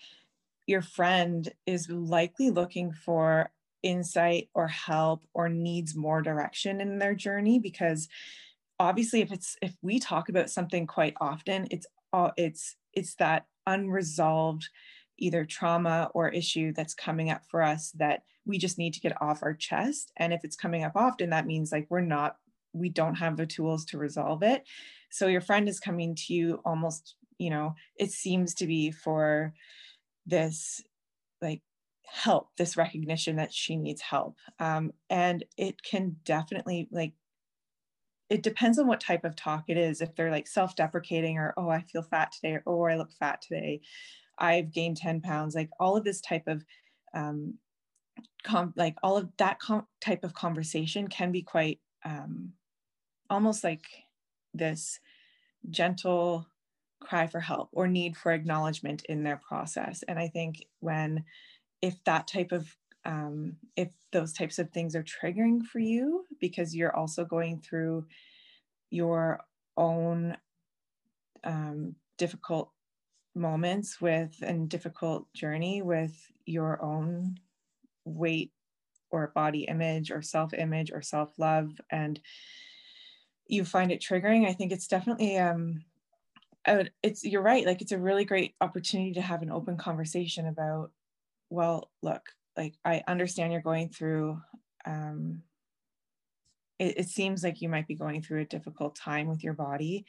your 0.65 0.81
friend 0.81 1.47
is 1.65 1.89
likely 1.89 2.49
looking 2.49 2.91
for 2.91 3.49
insight 3.83 4.49
or 4.53 4.67
help 4.67 5.25
or 5.33 5.49
needs 5.49 5.95
more 5.95 6.21
direction 6.21 6.81
in 6.81 6.99
their 6.99 7.15
journey 7.15 7.59
because 7.59 8.07
obviously 8.79 9.21
if 9.21 9.31
it's 9.31 9.55
if 9.61 9.75
we 9.81 9.99
talk 9.99 10.29
about 10.29 10.49
something 10.49 10.87
quite 10.87 11.13
often 11.21 11.67
it's 11.71 11.85
all 12.11 12.31
it's 12.37 12.75
it's 12.93 13.15
that 13.15 13.45
unresolved 13.67 14.67
either 15.19 15.45
trauma 15.45 16.09
or 16.13 16.29
issue 16.29 16.73
that's 16.73 16.93
coming 16.93 17.29
up 17.29 17.43
for 17.49 17.61
us 17.61 17.91
that 17.91 18.23
we 18.45 18.57
just 18.57 18.77
need 18.77 18.93
to 18.93 18.99
get 18.99 19.19
off 19.21 19.43
our 19.43 19.53
chest. 19.53 20.11
And 20.17 20.31
if 20.31 20.43
it's 20.43 20.55
coming 20.55 20.83
up 20.83 20.93
often 20.95 21.29
that 21.31 21.45
means 21.45 21.71
like 21.71 21.87
we're 21.89 22.01
not 22.01 22.37
we 22.77 22.89
don't 22.89 23.15
have 23.15 23.37
the 23.37 23.45
tools 23.45 23.85
to 23.85 23.97
resolve 23.97 24.43
it. 24.43 24.63
So 25.09 25.27
your 25.27 25.41
friend 25.41 25.67
is 25.67 25.79
coming 25.79 26.15
to 26.15 26.33
you 26.33 26.61
almost 26.65 27.15
you 27.37 27.49
know 27.49 27.75
it 27.97 28.11
seems 28.11 28.55
to 28.55 28.65
be 28.65 28.91
for 28.91 29.53
this 30.25 30.81
like 31.41 31.61
help 32.05 32.49
this 32.57 32.77
recognition 32.77 33.35
that 33.37 33.53
she 33.53 33.75
needs 33.75 34.01
help. 34.01 34.37
Um, 34.59 34.91
and 35.09 35.43
it 35.57 35.83
can 35.83 36.17
definitely 36.23 36.87
like 36.91 37.13
it 38.29 38.43
depends 38.43 38.77
on 38.77 38.87
what 38.87 38.99
type 38.99 39.23
of 39.23 39.35
talk 39.35 39.65
it 39.67 39.77
is. 39.77 40.01
If 40.01 40.15
they're 40.15 40.31
like 40.31 40.47
self-deprecating 40.47 41.37
or 41.37 41.53
oh 41.57 41.69
i 41.69 41.81
feel 41.81 42.01
fat 42.03 42.31
today 42.31 42.53
or 42.53 42.63
oh 42.65 42.83
i 42.83 42.95
look 42.95 43.11
fat 43.11 43.41
today. 43.41 43.81
I've 44.37 44.71
gained 44.71 44.97
10 44.97 45.21
pounds 45.21 45.55
like 45.55 45.69
all 45.79 45.97
of 45.97 46.03
this 46.03 46.21
type 46.21 46.47
of 46.47 46.63
um, 47.13 47.55
com- 48.43 48.73
like 48.75 48.95
all 49.03 49.17
of 49.17 49.29
that 49.37 49.59
com- 49.59 49.87
type 50.01 50.23
of 50.23 50.33
conversation 50.33 51.07
can 51.07 51.31
be 51.31 51.41
quite 51.41 51.79
um, 52.05 52.53
almost 53.29 53.63
like 53.63 53.85
this 54.53 54.99
gentle 55.69 56.47
cry 56.99 57.27
for 57.27 57.39
help 57.39 57.69
or 57.71 57.87
need 57.87 58.17
for 58.17 58.31
acknowledgement 58.31 59.03
in 59.05 59.23
their 59.23 59.39
process. 59.47 60.03
And 60.07 60.17
i 60.17 60.27
think 60.27 60.65
when 60.79 61.23
if 61.81 62.03
that 62.05 62.27
type 62.27 62.51
of 62.51 62.75
um, 63.05 63.55
if 63.77 63.89
those 64.11 64.33
types 64.33 64.59
of 64.59 64.69
things 64.71 64.93
are 64.93 65.03
triggering 65.03 65.63
for 65.63 65.79
you 65.79 66.25
because 66.41 66.75
you're 66.75 66.95
also 66.95 67.23
going 67.23 67.61
through 67.61 68.05
your 68.89 69.39
own 69.77 70.35
um, 71.45 71.95
difficult 72.17 72.71
moments 73.33 74.01
with 74.01 74.35
and 74.41 74.67
difficult 74.67 75.31
journey 75.33 75.81
with 75.81 76.13
your 76.45 76.83
own 76.83 77.37
weight 78.03 78.51
or 79.09 79.31
body 79.33 79.63
image 79.65 80.11
or 80.11 80.21
self 80.21 80.53
image 80.53 80.91
or 80.91 81.01
self 81.01 81.31
love 81.37 81.79
and 81.91 82.19
you 83.49 83.65
find 83.65 83.91
it 83.91 84.01
triggering 84.01 84.47
i 84.47 84.53
think 84.53 84.71
it's 84.71 84.87
definitely 84.87 85.37
um 85.37 85.83
it's 87.01 87.23
you're 87.23 87.41
right 87.41 87.65
like 87.65 87.81
it's 87.81 87.93
a 87.93 87.97
really 87.97 88.25
great 88.25 88.53
opportunity 88.59 89.13
to 89.13 89.21
have 89.21 89.41
an 89.41 89.51
open 89.51 89.77
conversation 89.77 90.47
about 90.47 90.91
well, 91.49 91.91
look, 92.01 92.23
like 92.55 92.75
I 92.83 93.03
understand 93.07 93.51
you're 93.51 93.61
going 93.61 93.89
through, 93.89 94.39
um, 94.85 95.43
it, 96.79 96.99
it 96.99 97.09
seems 97.09 97.43
like 97.43 97.61
you 97.61 97.69
might 97.69 97.87
be 97.87 97.95
going 97.95 98.21
through 98.21 98.41
a 98.41 98.45
difficult 98.45 98.95
time 98.95 99.27
with 99.27 99.43
your 99.43 99.53
body. 99.53 100.05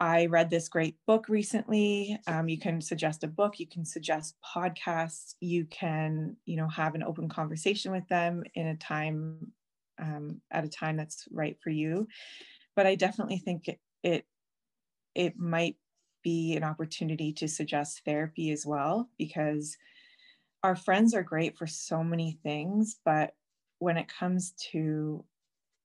I 0.00 0.26
read 0.26 0.50
this 0.50 0.68
great 0.68 0.96
book 1.06 1.28
recently. 1.28 2.18
Um, 2.26 2.48
you 2.48 2.58
can 2.58 2.80
suggest 2.80 3.24
a 3.24 3.28
book, 3.28 3.60
you 3.60 3.66
can 3.66 3.84
suggest 3.84 4.36
podcasts, 4.44 5.34
you 5.40 5.66
can, 5.66 6.36
you 6.44 6.56
know, 6.56 6.68
have 6.68 6.94
an 6.94 7.04
open 7.04 7.28
conversation 7.28 7.92
with 7.92 8.06
them 8.08 8.42
in 8.54 8.66
a 8.66 8.76
time 8.76 9.52
um, 9.98 10.40
at 10.50 10.64
a 10.64 10.68
time 10.68 10.96
that's 10.96 11.26
right 11.30 11.56
for 11.62 11.70
you. 11.70 12.08
But 12.76 12.86
I 12.86 12.94
definitely 12.94 13.38
think 13.38 13.68
it, 13.68 13.80
it 14.02 14.26
it 15.14 15.38
might 15.38 15.76
be 16.22 16.56
an 16.56 16.64
opportunity 16.64 17.32
to 17.34 17.46
suggest 17.46 18.02
therapy 18.04 18.50
as 18.50 18.66
well 18.66 19.08
because 19.18 19.76
our 20.64 20.74
friends 20.74 21.14
are 21.14 21.22
great 21.22 21.56
for 21.56 21.66
so 21.66 22.02
many 22.02 22.38
things, 22.42 22.96
but 23.04 23.34
when 23.78 23.98
it 23.98 24.08
comes 24.08 24.52
to 24.72 25.22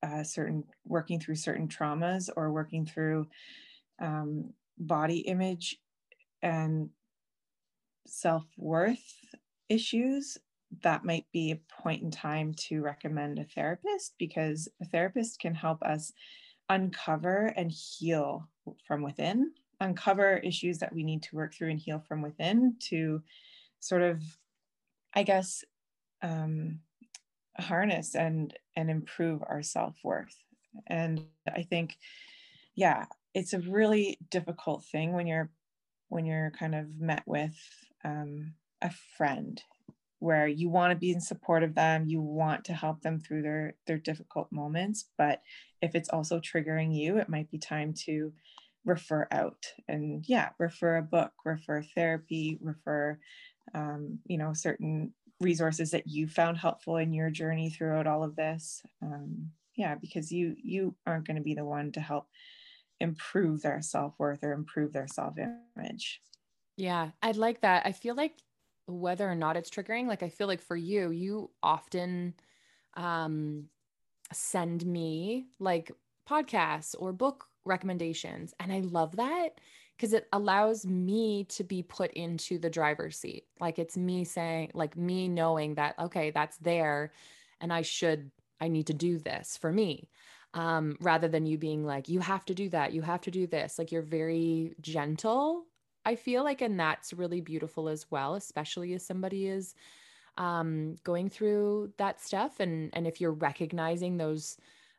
uh, 0.01 0.23
certain 0.23 0.63
working 0.85 1.19
through 1.19 1.35
certain 1.35 1.67
traumas 1.67 2.29
or 2.35 2.51
working 2.53 2.85
through 2.85 3.27
um, 4.01 4.53
body 4.77 5.19
image 5.19 5.77
and 6.41 6.89
self 8.07 8.45
worth 8.57 9.03
issues, 9.67 10.37
that 10.83 11.03
might 11.03 11.25
be 11.33 11.51
a 11.51 11.81
point 11.81 12.03
in 12.03 12.11
time 12.11 12.53
to 12.53 12.81
recommend 12.81 13.39
a 13.39 13.43
therapist 13.43 14.13
because 14.17 14.67
a 14.81 14.85
therapist 14.85 15.39
can 15.39 15.55
help 15.55 15.81
us 15.81 16.13
uncover 16.69 17.53
and 17.57 17.71
heal 17.71 18.47
from 18.87 19.01
within, 19.01 19.51
uncover 19.79 20.37
issues 20.37 20.77
that 20.77 20.93
we 20.93 21.03
need 21.03 21.23
to 21.23 21.35
work 21.35 21.53
through 21.53 21.71
and 21.71 21.79
heal 21.79 22.03
from 22.07 22.21
within 22.21 22.75
to 22.79 23.21
sort 23.79 24.03
of 24.03 24.21
I 25.13 25.23
guess, 25.23 25.63
um, 26.21 26.79
harness 27.57 28.15
and 28.15 28.53
and 28.75 28.89
improve 28.89 29.41
our 29.47 29.61
self-worth. 29.61 30.35
And 30.87 31.25
I 31.47 31.63
think, 31.63 31.97
yeah, 32.75 33.05
it's 33.33 33.53
a 33.53 33.59
really 33.59 34.17
difficult 34.29 34.85
thing 34.85 35.13
when 35.13 35.27
you're 35.27 35.49
when 36.09 36.25
you're 36.25 36.51
kind 36.51 36.75
of 36.75 36.99
met 36.99 37.23
with 37.25 37.57
um, 38.03 38.53
a 38.81 38.91
friend 39.17 39.61
where 40.19 40.47
you 40.47 40.69
want 40.69 40.91
to 40.91 40.97
be 40.97 41.11
in 41.11 41.21
support 41.21 41.63
of 41.63 41.75
them 41.75 42.05
you 42.05 42.21
want 42.21 42.65
to 42.65 42.73
help 42.73 43.01
them 43.01 43.19
through 43.19 43.41
their 43.41 43.75
their 43.87 43.97
difficult 43.97 44.51
moments 44.51 45.05
but 45.17 45.41
if 45.81 45.95
it's 45.95 46.09
also 46.09 46.39
triggering 46.39 46.93
you 46.95 47.17
it 47.17 47.29
might 47.29 47.49
be 47.49 47.57
time 47.57 47.93
to 47.93 48.31
refer 48.85 49.27
out 49.31 49.65
and 49.87 50.25
yeah 50.27 50.49
refer 50.57 50.97
a 50.97 51.01
book 51.01 51.31
refer 51.45 51.81
therapy 51.81 52.57
refer 52.61 53.19
um, 53.73 54.19
you 54.25 54.37
know, 54.37 54.53
certain 54.53 55.13
resources 55.39 55.91
that 55.91 56.07
you 56.07 56.27
found 56.27 56.57
helpful 56.57 56.97
in 56.97 57.13
your 57.13 57.29
journey 57.29 57.69
throughout 57.69 58.07
all 58.07 58.23
of 58.23 58.35
this. 58.35 58.81
Um, 59.01 59.51
yeah, 59.75 59.95
because 59.95 60.31
you 60.31 60.55
you 60.61 60.95
aren't 61.05 61.25
going 61.25 61.37
to 61.37 61.43
be 61.43 61.53
the 61.53 61.65
one 61.65 61.91
to 61.93 62.01
help 62.01 62.27
improve 62.99 63.61
their 63.61 63.81
self-worth 63.81 64.43
or 64.43 64.51
improve 64.51 64.91
their 64.91 65.07
self-image. 65.07 66.21
Yeah, 66.75 67.11
I'd 67.21 67.37
like 67.37 67.61
that. 67.61 67.85
I 67.85 67.93
feel 67.93 68.15
like 68.15 68.33
whether 68.89 69.29
or 69.29 69.35
not 69.35 69.57
it's 69.57 69.69
triggering, 69.69 70.07
like 70.07 70.23
I 70.23 70.29
feel 70.29 70.47
like 70.47 70.61
for 70.61 70.75
you, 70.75 71.11
you 71.11 71.51
often 71.63 72.33
um 72.95 73.65
send 74.33 74.85
me 74.85 75.47
like 75.59 75.91
podcasts 76.29 76.95
or 76.97 77.11
book 77.11 77.45
recommendations 77.65 78.53
and 78.59 78.71
I 78.71 78.79
love 78.81 79.15
that 79.17 79.59
because 79.99 80.13
it 80.13 80.27
allows 80.31 80.85
me 80.85 81.43
to 81.49 81.63
be 81.63 81.83
put 81.83 82.11
into 82.13 82.57
the 82.57 82.69
driver's 82.69 83.17
seat. 83.17 83.43
Like 83.59 83.79
it's 83.79 83.97
me 83.97 84.23
saying, 84.23 84.71
like 84.73 84.95
me 84.95 85.27
knowing 85.27 85.75
that, 85.75 85.95
okay, 85.99 86.31
that's 86.31 86.57
there 86.57 87.11
and 87.59 87.73
I 87.73 87.81
should, 87.81 88.31
I 88.61 88.69
need 88.69 88.87
to 88.87 88.93
do 88.93 89.19
this 89.19 89.57
for 89.57 89.73
me. 89.73 90.09
Um, 90.53 90.95
rather 91.01 91.27
than 91.27 91.45
you 91.45 91.57
being 91.57 91.85
like, 91.85 92.07
you 92.07 92.21
have 92.21 92.45
to 92.45 92.55
do 92.55 92.69
that, 92.69 92.93
you 92.93 93.01
have 93.01 93.21
to 93.21 93.31
do 93.31 93.45
this. 93.45 93.77
Like 93.77 93.91
you're 93.91 94.01
very 94.01 94.73
gentle, 94.79 95.65
I 96.05 96.15
feel 96.15 96.43
like, 96.43 96.61
and 96.61 96.79
that's 96.79 97.13
really 97.13 97.41
beautiful 97.41 97.89
as 97.89 98.09
well, 98.09 98.35
especially 98.35 98.93
as 98.93 99.05
somebody 99.05 99.47
is 99.47 99.75
um, 100.37 100.95
going 101.03 101.29
through 101.29 101.93
that 101.97 102.21
stuff. 102.21 102.59
And 102.59 102.89
and 102.93 103.05
if 103.05 103.19
you're 103.19 103.33
recognizing 103.33 104.17
those 104.17 104.57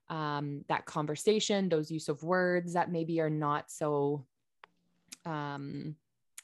um, 0.09 0.64
that 0.69 0.85
conversation, 0.85 1.69
those 1.69 1.90
use 1.90 2.09
of 2.09 2.23
words 2.23 2.75
that 2.75 2.90
maybe 2.90 3.21
are 3.21 3.30
not 3.30 3.71
so 3.71 4.25
um 5.26 5.97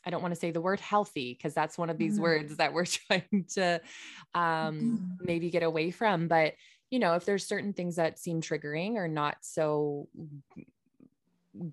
I 0.07 0.11
don't 0.11 0.23
want 0.23 0.33
to 0.33 0.41
say 0.41 0.53
the 0.53 0.61
word 0.61 0.79
healthy 0.79 1.35
because 1.35 1.53
that's 1.53 1.77
one 1.77 1.91
of 1.91 1.99
these 1.99 2.15
mm-hmm. 2.15 2.23
words 2.23 2.57
that 2.57 2.73
we're 2.73 2.87
trying 2.87 3.45
to 3.55 3.81
um, 4.35 4.43
mm-hmm. 4.43 5.25
maybe 5.25 5.51
get 5.51 5.65
away 5.65 5.91
from. 5.91 6.29
But, 6.29 6.55
you 6.91 7.01
know, 7.01 7.15
if 7.15 7.25
there's 7.25 7.45
certain 7.45 7.73
things 7.73 7.97
that 7.97 8.21
seem 8.21 8.41
triggering 8.41 8.95
or 8.95 9.09
not 9.09 9.39
so 9.41 10.09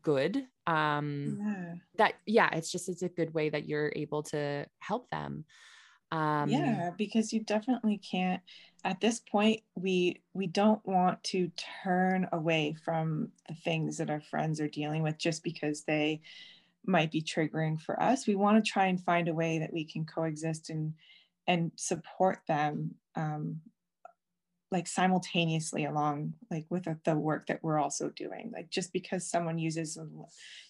good, 0.01 0.45
um, 0.67 1.37
yeah. 1.39 1.73
that, 1.97 2.13
yeah, 2.25 2.49
it's 2.53 2.71
just, 2.71 2.89
it's 2.89 3.01
a 3.01 3.09
good 3.09 3.33
way 3.33 3.49
that 3.49 3.67
you're 3.67 3.91
able 3.95 4.23
to 4.23 4.65
help 4.79 5.09
them. 5.09 5.45
Um, 6.11 6.49
yeah, 6.49 6.91
because 6.97 7.33
you 7.33 7.41
definitely 7.41 7.97
can't, 7.97 8.41
at 8.85 9.01
this 9.01 9.19
point, 9.19 9.61
we, 9.75 10.21
we 10.33 10.47
don't 10.47 10.85
want 10.85 11.23
to 11.25 11.51
turn 11.83 12.27
away 12.31 12.75
from 12.85 13.29
the 13.47 13.55
things 13.55 13.97
that 13.97 14.09
our 14.09 14.21
friends 14.21 14.61
are 14.61 14.67
dealing 14.67 15.01
with 15.03 15.17
just 15.17 15.43
because 15.43 15.83
they, 15.83 16.21
might 16.85 17.11
be 17.11 17.21
triggering 17.21 17.79
for 17.79 18.01
us 18.01 18.27
we 18.27 18.35
want 18.35 18.63
to 18.63 18.71
try 18.71 18.87
and 18.87 19.01
find 19.01 19.27
a 19.27 19.33
way 19.33 19.59
that 19.59 19.71
we 19.71 19.85
can 19.85 20.05
coexist 20.05 20.69
and 20.69 20.93
and 21.47 21.71
support 21.75 22.39
them 22.47 22.93
um, 23.15 23.59
like 24.73 24.87
simultaneously 24.87 25.85
along 25.85 26.33
like 26.49 26.65
with 26.69 26.87
the 27.05 27.15
work 27.15 27.45
that 27.47 27.63
we're 27.63 27.79
also 27.79 28.09
doing 28.09 28.51
like 28.53 28.69
just 28.69 28.91
because 28.91 29.29
someone 29.29 29.59
uses 29.59 29.97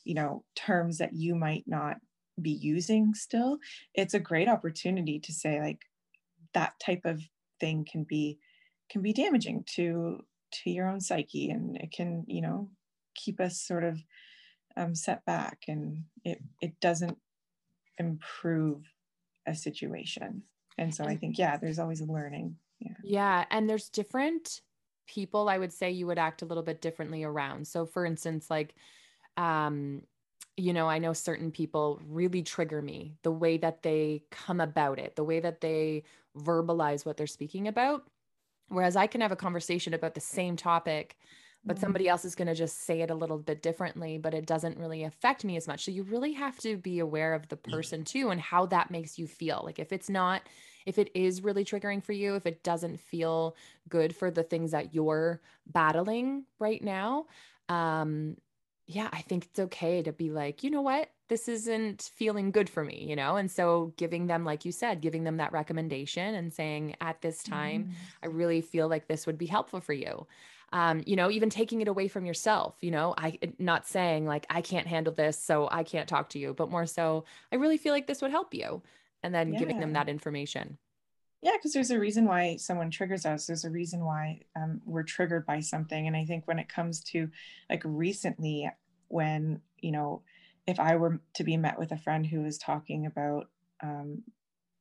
you 0.04 0.14
know 0.14 0.44
terms 0.56 0.98
that 0.98 1.14
you 1.14 1.34
might 1.34 1.64
not 1.66 1.98
be 2.42 2.52
using 2.52 3.14
still 3.14 3.58
it's 3.96 4.14
a 4.14 4.20
great 4.20 4.50
opportunity 4.50 5.20
to 5.20 5.32
say 5.32 5.62
like 5.62 5.80
that 6.54 6.74
type 6.80 7.06
of 7.06 7.22
thing 7.60 7.86
can 7.90 8.04
be 8.04 8.38
can 8.90 9.02
be 9.02 9.14
damaging 9.14 9.64
to 9.66 10.20
to 10.52 10.70
your 10.70 10.90
own 10.90 11.00
psyche 11.00 11.50
and 11.50 11.78
it 11.78 11.92
can 11.92 12.26
you 12.28 12.42
know 12.42 12.70
keep 13.16 13.40
us 13.40 13.62
sort 13.62 13.84
of 13.84 14.04
um, 14.76 14.96
set 14.96 15.24
back 15.26 15.60
and 15.68 16.04
it 16.26 16.40
it 16.62 16.80
doesn't 16.82 17.18
improve 18.00 18.84
a 19.46 19.54
situation. 19.56 20.44
And 20.78 20.94
so 20.94 21.04
i 21.04 21.16
think 21.16 21.38
yeah 21.38 21.58
there's 21.58 21.78
always 21.78 22.02
a 22.02 22.12
learning 22.12 22.56
yeah. 22.84 22.94
Yeah 23.04 23.46
and 23.52 23.70
there's 23.70 23.90
different 23.90 24.62
people 25.06 25.50
i 25.50 25.58
would 25.58 25.74
say 25.74 25.92
you 25.92 26.08
would 26.08 26.18
act 26.18 26.42
a 26.42 26.46
little 26.46 26.64
bit 26.64 26.82
differently 26.82 27.24
around. 27.24 27.68
So 27.68 27.86
for 27.86 28.06
instance 28.06 28.50
like 28.50 28.76
um 29.38 30.04
you 30.56 30.74
know 30.74 30.88
i 30.88 31.00
know 31.00 31.14
certain 31.14 31.52
people 31.52 32.00
really 32.08 32.44
trigger 32.44 32.82
me 32.82 33.16
the 33.24 33.32
way 33.32 33.58
that 33.58 33.82
they 33.82 34.24
come 34.30 34.60
about 34.62 35.00
it 35.00 35.16
the 35.16 35.24
way 35.24 35.40
that 35.40 35.62
they 35.62 36.04
verbalize 36.38 37.06
what 37.06 37.18
they're 37.18 37.28
speaking 37.28 37.68
about. 37.68 38.04
Whereas 38.68 38.96
i 38.96 39.08
can 39.08 39.22
have 39.22 39.32
a 39.32 39.36
conversation 39.38 39.94
about 39.94 40.14
the 40.14 40.22
same 40.22 40.56
topic 40.56 41.18
but 41.66 41.76
mm-hmm. 41.76 41.82
somebody 41.82 42.10
else 42.10 42.26
is 42.26 42.36
going 42.36 42.48
to 42.48 42.56
just 42.56 42.86
say 42.86 43.02
it 43.02 43.10
a 43.10 43.16
little 43.16 43.38
bit 43.38 43.62
differently 43.62 44.18
but 44.18 44.34
it 44.34 44.46
doesn't 44.46 44.78
really 44.78 45.04
affect 45.04 45.46
me 45.46 45.58
as 45.58 45.68
much. 45.68 45.86
So 45.86 45.92
you 45.92 46.04
really 46.04 46.34
have 46.34 46.58
to 46.60 46.78
be 46.78 47.00
aware 47.00 47.34
of 47.34 47.48
the 47.48 47.58
person 47.58 48.04
too 48.04 48.30
and 48.30 48.42
how 48.42 48.66
that 48.68 48.92
makes 48.92 49.18
you 49.18 49.28
feel. 49.28 49.62
Like 49.64 49.80
if 49.80 49.92
it's 49.92 50.10
not 50.10 50.44
if 50.86 50.98
it 50.98 51.10
is 51.14 51.44
really 51.44 51.66
triggering 51.66 52.04
for 52.04 52.14
you 52.14 52.36
if 52.36 52.46
it 52.46 52.64
doesn't 52.64 53.00
feel 53.00 53.56
good 53.90 54.16
for 54.16 54.32
the 54.32 54.44
things 54.44 54.72
that 54.72 54.94
you're 54.94 55.42
battling 55.68 56.44
right 56.60 56.84
now 56.84 57.26
um 57.70 58.36
yeah 58.86 59.10
i 59.14 59.22
think 59.22 59.46
it's 59.46 59.60
okay 59.60 60.02
to 60.02 60.12
be 60.12 60.32
like 60.32 60.64
you 60.64 60.70
know 60.70 60.82
what 60.82 61.10
this 61.30 61.48
isn't 61.48 62.12
feeling 62.16 62.52
good 62.52 62.70
for 62.70 62.84
me 62.84 63.06
you 63.08 63.16
know 63.16 63.38
and 63.38 63.50
so 63.50 63.94
giving 63.98 64.28
them 64.28 64.44
like 64.44 64.66
you 64.66 64.72
said 64.72 65.02
giving 65.02 65.24
them 65.24 65.38
that 65.38 65.52
recommendation 65.52 66.36
and 66.36 66.54
saying 66.54 66.96
at 67.02 67.22
this 67.22 67.42
time 67.44 67.86
mm. 67.86 67.94
i 68.22 68.28
really 68.28 68.62
feel 68.62 68.88
like 68.88 69.08
this 69.08 69.26
would 69.26 69.38
be 69.38 69.46
helpful 69.46 69.80
for 69.80 69.94
you 69.94 70.28
um, 70.74 71.04
you 71.06 71.16
know, 71.16 71.30
even 71.30 71.52
taking 71.52 71.82
it 71.82 71.88
away 71.88 72.08
from 72.08 72.26
yourself, 72.26 72.76
you 72.82 72.90
know, 72.90 73.14
I 73.16 73.38
not 73.60 73.86
saying 73.86 74.26
like, 74.26 74.48
I 74.50 74.62
can't 74.62 74.88
handle 74.88 75.14
this, 75.14 75.40
so 75.40 75.70
I 75.72 75.84
can't 75.84 76.10
talk 76.10 76.30
to 76.30 76.40
you, 76.40 76.56
but 76.56 76.72
more 76.72 76.88
so, 76.88 77.26
I 77.52 77.58
really 77.58 77.78
feel 77.78 77.94
like 77.94 78.08
this 78.08 78.24
would 78.24 78.32
help 78.32 78.56
you. 78.56 78.82
And 79.24 79.34
then 79.34 79.54
yeah. 79.54 79.60
giving 79.60 79.80
them 79.80 79.94
that 79.94 80.10
information. 80.10 80.78
Yeah, 81.42 81.54
because 81.54 81.74
there's 81.74 81.92
a 81.92 82.00
reason 82.00 82.26
why 82.26 82.58
someone 82.58 82.90
triggers 82.90 83.26
us. 83.26 83.46
There's 83.46 83.66
a 83.66 83.70
reason 83.70 84.06
why 84.06 84.42
um, 84.56 84.82
we're 84.86 85.04
triggered 85.04 85.46
by 85.46 85.60
something. 85.60 86.08
And 86.08 86.16
I 86.16 86.26
think 86.26 86.48
when 86.48 86.60
it 86.60 86.70
comes 86.70 87.02
to 87.06 87.30
like 87.70 87.82
recently, 87.86 88.70
when, 89.10 89.62
you 89.80 89.92
know, 89.92 90.22
if 90.68 90.80
I 90.80 90.96
were 90.96 91.20
to 91.36 91.44
be 91.44 91.58
met 91.58 91.78
with 91.78 91.92
a 91.92 91.98
friend 91.98 92.26
who 92.26 92.42
was 92.42 92.58
talking 92.58 93.06
about 93.06 93.50
um, 93.82 94.24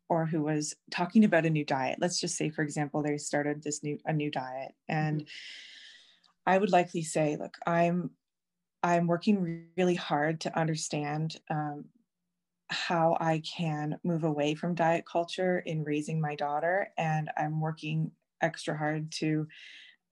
or 0.08 0.26
who 0.26 0.42
was 0.42 0.76
talking 0.90 1.24
about 1.24 1.46
a 1.46 1.50
new 1.50 1.64
diet 1.64 1.98
let's 1.98 2.20
just 2.20 2.36
say 2.36 2.50
for 2.50 2.60
example 2.60 3.02
they 3.02 3.16
started 3.16 3.62
this 3.62 3.82
new 3.82 3.98
a 4.04 4.12
new 4.12 4.30
diet 4.30 4.74
and 4.86 5.22
mm-hmm. 5.22 5.28
I 6.46 6.58
would 6.58 6.72
likely 6.72 7.02
say, 7.02 7.36
look, 7.36 7.56
I'm 7.66 8.10
I'm 8.82 9.06
working 9.06 9.66
really 9.76 9.94
hard 9.94 10.40
to 10.40 10.58
understand 10.58 11.36
um, 11.48 11.84
how 12.72 13.16
I 13.20 13.40
can 13.40 13.98
move 14.02 14.24
away 14.24 14.54
from 14.54 14.74
diet 14.74 15.04
culture 15.06 15.60
in 15.60 15.84
raising 15.84 16.20
my 16.20 16.34
daughter, 16.34 16.88
and 16.96 17.30
I'm 17.36 17.60
working 17.60 18.10
extra 18.40 18.76
hard 18.76 19.12
to 19.12 19.46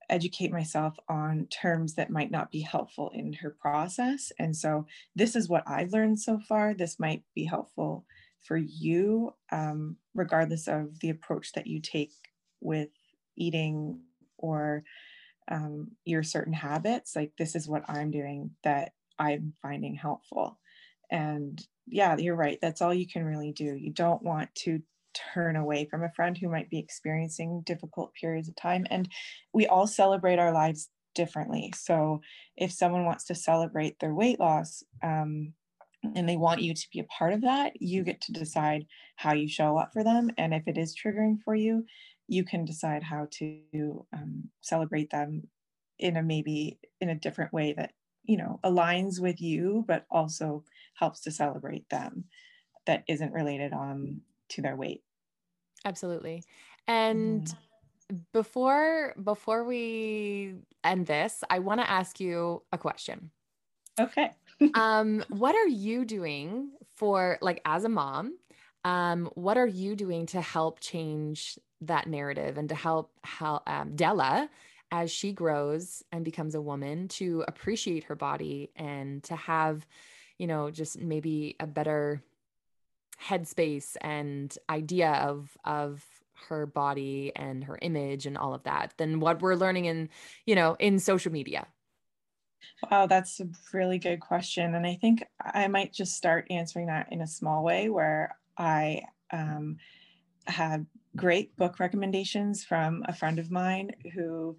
educate 0.08 0.52
myself 0.52 0.96
on 1.08 1.46
terms 1.46 1.94
that 1.94 2.10
might 2.10 2.30
not 2.30 2.50
be 2.50 2.60
helpful 2.60 3.10
in 3.14 3.32
her 3.34 3.50
process. 3.50 4.32
And 4.38 4.56
so, 4.56 4.86
this 5.16 5.34
is 5.34 5.48
what 5.48 5.64
I've 5.66 5.92
learned 5.92 6.20
so 6.20 6.38
far. 6.48 6.74
This 6.74 7.00
might 7.00 7.22
be 7.34 7.44
helpful 7.44 8.04
for 8.40 8.56
you, 8.56 9.34
um, 9.52 9.96
regardless 10.14 10.68
of 10.68 10.98
the 11.00 11.10
approach 11.10 11.52
that 11.52 11.66
you 11.66 11.80
take 11.80 12.12
with 12.60 12.90
eating 13.36 14.00
or 14.38 14.84
um, 15.48 15.90
your 16.04 16.22
certain 16.22 16.52
habits 16.52 17.16
like 17.16 17.32
this 17.36 17.54
is 17.54 17.68
what 17.68 17.82
i'm 17.88 18.10
doing 18.10 18.50
that 18.62 18.92
i'm 19.18 19.52
finding 19.60 19.94
helpful 19.94 20.58
and 21.10 21.66
yeah 21.90 22.16
you're 22.16 22.36
right 22.36 22.58
that's 22.62 22.80
all 22.80 22.94
you 22.94 23.06
can 23.06 23.24
really 23.24 23.52
do 23.52 23.76
you 23.76 23.90
don't 23.90 24.22
want 24.22 24.52
to 24.54 24.80
turn 25.34 25.56
away 25.56 25.86
from 25.90 26.02
a 26.02 26.12
friend 26.12 26.38
who 26.38 26.48
might 26.48 26.70
be 26.70 26.78
experiencing 26.78 27.62
difficult 27.66 28.12
periods 28.14 28.48
of 28.48 28.56
time 28.56 28.86
and 28.90 29.08
we 29.52 29.66
all 29.66 29.86
celebrate 29.86 30.38
our 30.38 30.52
lives 30.52 30.88
differently 31.14 31.72
so 31.76 32.20
if 32.56 32.70
someone 32.70 33.04
wants 33.04 33.24
to 33.24 33.34
celebrate 33.34 33.98
their 33.98 34.14
weight 34.14 34.38
loss 34.38 34.84
um, 35.02 35.52
and 36.14 36.28
they 36.28 36.36
want 36.36 36.62
you 36.62 36.72
to 36.72 36.86
be 36.92 37.00
a 37.00 37.04
part 37.04 37.32
of 37.32 37.42
that 37.42 37.72
you 37.80 38.04
get 38.04 38.20
to 38.20 38.32
decide 38.32 38.86
how 39.16 39.32
you 39.32 39.48
show 39.48 39.76
up 39.76 39.90
for 39.92 40.04
them 40.04 40.30
and 40.38 40.54
if 40.54 40.62
it 40.68 40.78
is 40.78 40.96
triggering 40.96 41.36
for 41.44 41.54
you 41.54 41.84
you 42.28 42.44
can 42.44 42.64
decide 42.64 43.02
how 43.02 43.26
to 43.32 44.06
um, 44.12 44.44
celebrate 44.60 45.10
them 45.10 45.42
in 45.98 46.16
a 46.16 46.22
maybe 46.22 46.78
in 47.00 47.10
a 47.10 47.14
different 47.14 47.52
way 47.52 47.72
that 47.72 47.90
you 48.24 48.36
know 48.36 48.60
aligns 48.64 49.20
with 49.20 49.40
you 49.40 49.84
but 49.88 50.06
also 50.10 50.62
helps 51.00 51.20
to 51.22 51.30
celebrate 51.30 51.88
them 51.88 52.24
that 52.86 53.04
isn't 53.08 53.32
related 53.32 53.72
on 53.72 54.20
to 54.50 54.62
their 54.62 54.76
weight. 54.76 55.02
Absolutely. 55.84 56.44
And 56.86 57.52
before 58.32 59.14
before 59.22 59.62
we 59.62 60.56
end 60.82 61.06
this 61.06 61.44
i 61.48 61.60
want 61.60 61.80
to 61.80 61.88
ask 61.88 62.18
you 62.18 62.60
a 62.72 62.78
question. 62.78 63.30
Okay. 63.98 64.30
Um 64.74 65.24
what 65.30 65.54
are 65.54 65.68
you 65.68 66.04
doing 66.04 66.72
for 66.96 67.38
like 67.40 67.62
as 67.64 67.84
a 67.84 67.88
mom 67.88 68.36
um 68.84 69.30
what 69.34 69.56
are 69.56 69.66
you 69.66 69.96
doing 69.96 70.26
to 70.26 70.40
help 70.40 70.80
change 70.80 71.58
that 71.80 72.06
narrative 72.06 72.58
and 72.58 72.68
to 72.68 72.74
help 72.74 73.10
how 73.22 73.62
um, 73.66 73.96
Della 73.96 74.50
as 74.92 75.10
she 75.10 75.32
grows 75.32 76.02
and 76.12 76.24
becomes 76.24 76.54
a 76.54 76.60
woman 76.60 77.08
to 77.08 77.44
appreciate 77.48 78.04
her 78.04 78.16
body 78.16 78.70
and 78.76 79.22
to 79.24 79.36
have 79.36 79.86
you 80.40 80.46
know 80.46 80.70
just 80.70 80.98
maybe 80.98 81.54
a 81.60 81.66
better 81.66 82.22
headspace 83.22 83.96
and 84.00 84.56
idea 84.70 85.12
of 85.12 85.56
of 85.64 86.02
her 86.48 86.64
body 86.64 87.30
and 87.36 87.62
her 87.64 87.78
image 87.82 88.24
and 88.24 88.38
all 88.38 88.54
of 88.54 88.62
that 88.62 88.94
than 88.96 89.20
what 89.20 89.42
we're 89.42 89.54
learning 89.54 89.84
in 89.84 90.08
you 90.46 90.54
know 90.54 90.74
in 90.80 90.98
social 90.98 91.30
media 91.30 91.66
wow 92.90 93.06
that's 93.06 93.38
a 93.40 93.48
really 93.74 93.98
good 93.98 94.18
question 94.18 94.74
and 94.74 94.86
i 94.86 94.94
think 94.94 95.22
i 95.44 95.68
might 95.68 95.92
just 95.92 96.16
start 96.16 96.46
answering 96.48 96.86
that 96.86 97.06
in 97.12 97.20
a 97.20 97.26
small 97.26 97.62
way 97.62 97.90
where 97.90 98.34
i 98.56 99.02
um, 99.32 99.76
had 100.46 100.86
great 101.14 101.54
book 101.56 101.78
recommendations 101.78 102.64
from 102.64 103.04
a 103.06 103.12
friend 103.12 103.38
of 103.38 103.50
mine 103.50 103.90
who 104.14 104.56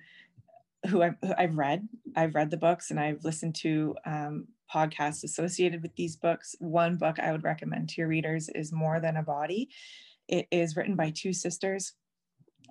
who, 0.87 1.03
I, 1.03 1.11
have 1.37 1.57
read. 1.57 1.87
I've 2.15 2.33
read 2.35 2.49
the 2.49 2.57
books 2.57 2.89
and 2.89 2.99
I've 2.99 3.23
listened 3.23 3.55
to 3.57 3.95
um, 4.05 4.47
podcasts 4.73 5.23
associated 5.23 5.81
with 5.81 5.95
these 5.95 6.15
books. 6.15 6.55
One 6.59 6.97
book 6.97 7.19
I 7.19 7.31
would 7.31 7.43
recommend 7.43 7.89
to 7.89 8.01
your 8.01 8.07
readers 8.07 8.49
is 8.49 8.71
More 8.71 8.99
Than 8.99 9.17
a 9.17 9.23
Body. 9.23 9.69
It 10.27 10.47
is 10.51 10.75
written 10.75 10.95
by 10.95 11.11
two 11.11 11.33
sisters. 11.33 11.93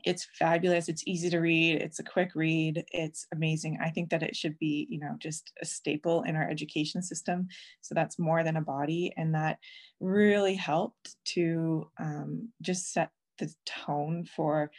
It's 0.05 0.27
fabulous. 0.39 0.89
It's 0.89 1.05
easy 1.07 1.29
to 1.31 1.41
read. 1.41 1.83
It's 1.83 1.99
a 1.99 2.05
quick 2.05 2.31
read. 2.35 2.85
It's 2.93 3.27
amazing. 3.35 3.79
I 3.83 3.91
think 3.91 4.11
that 4.11 4.23
it 4.23 4.35
should 4.35 4.59
be, 4.59 4.87
you 4.89 4.99
know, 4.99 5.15
just 5.19 5.53
a 5.61 5.67
staple 5.67 6.23
in 6.23 6.37
our 6.37 6.49
education 6.49 7.03
system. 7.03 7.49
So 7.83 7.95
that's 7.95 8.19
more 8.19 8.43
than 8.43 8.57
a 8.57 8.63
body. 8.63 9.13
And 9.17 9.35
that 9.35 9.59
really 10.01 10.55
helped 10.55 11.17
to 11.27 11.91
um, 11.99 12.49
just 12.63 12.93
set 12.93 13.11
the 13.39 13.53
tone 13.67 14.25
for 14.25 14.71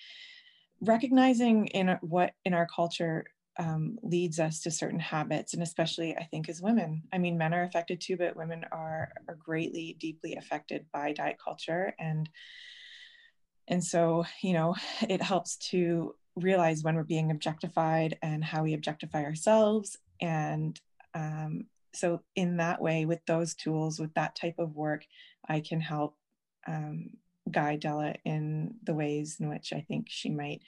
recognizing 0.82 1.68
in 1.68 1.98
what 2.02 2.34
in 2.44 2.54
our 2.54 2.68
culture 2.74 3.26
um, 3.58 3.98
leads 4.02 4.40
us 4.40 4.62
to 4.62 4.72
certain 4.72 5.00
habits 5.00 5.54
and 5.54 5.62
especially 5.62 6.16
i 6.16 6.24
think 6.24 6.48
as 6.50 6.62
women. 6.62 7.04
I 7.12 7.18
mean 7.18 7.38
men 7.38 7.54
are 7.54 7.64
affected 7.64 8.02
too 8.02 8.18
but 8.18 8.36
women 8.36 8.66
are 8.72 9.12
are 9.28 9.36
greatly 9.36 9.98
deeply 10.00 10.36
affected 10.36 10.86
by 10.94 11.14
diet 11.14 11.38
culture 11.44 11.94
and 12.00 12.30
and 13.68 13.84
so 13.84 14.26
you 14.42 14.54
know 14.54 14.76
it 15.10 15.22
helps 15.22 15.58
to 15.72 16.16
realize 16.36 16.82
when 16.82 16.96
we're 16.96 17.04
being 17.04 17.30
objectified 17.30 18.18
and 18.22 18.44
how 18.44 18.64
we 18.64 18.74
objectify 18.74 19.24
ourselves 19.24 19.98
and 20.22 20.80
um, 21.14 21.66
so 21.94 22.22
in 22.38 22.58
that 22.58 22.82
way 22.82 23.06
with 23.06 23.20
those 23.26 23.54
tools 23.54 24.00
with 24.00 24.14
that 24.14 24.36
type 24.36 24.56
of 24.60 24.76
work 24.76 25.04
i 25.50 25.60
can 25.60 25.82
help 25.82 26.16
um, 26.68 27.10
guide 27.50 27.80
Della 27.80 28.16
in 28.26 28.76
the 28.84 28.94
ways 28.94 29.38
in 29.40 29.50
which 29.50 29.74
I 29.74 29.82
think 29.82 30.08
she 30.10 30.30
might 30.30 30.62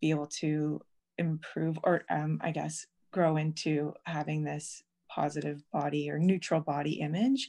be 0.00 0.10
able 0.10 0.26
to 0.26 0.80
improve 1.20 1.78
or 1.84 2.02
um, 2.10 2.40
I 2.42 2.50
guess 2.50 2.86
grow 3.12 3.36
into 3.36 3.92
having 4.06 4.42
this 4.42 4.82
positive 5.08 5.62
body 5.72 6.10
or 6.10 6.18
neutral 6.18 6.60
body 6.60 6.94
image. 7.00 7.48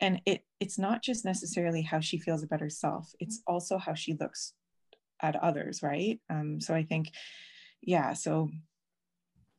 And 0.00 0.20
it 0.24 0.44
it's 0.60 0.78
not 0.78 1.02
just 1.02 1.24
necessarily 1.24 1.82
how 1.82 2.00
she 2.00 2.18
feels 2.18 2.42
about 2.42 2.60
herself, 2.60 3.12
it's 3.20 3.42
also 3.46 3.78
how 3.78 3.94
she 3.94 4.14
looks 4.14 4.54
at 5.20 5.36
others, 5.36 5.82
right? 5.82 6.20
Um, 6.30 6.60
so 6.60 6.74
I 6.74 6.84
think 6.84 7.08
yeah, 7.82 8.12
so 8.12 8.48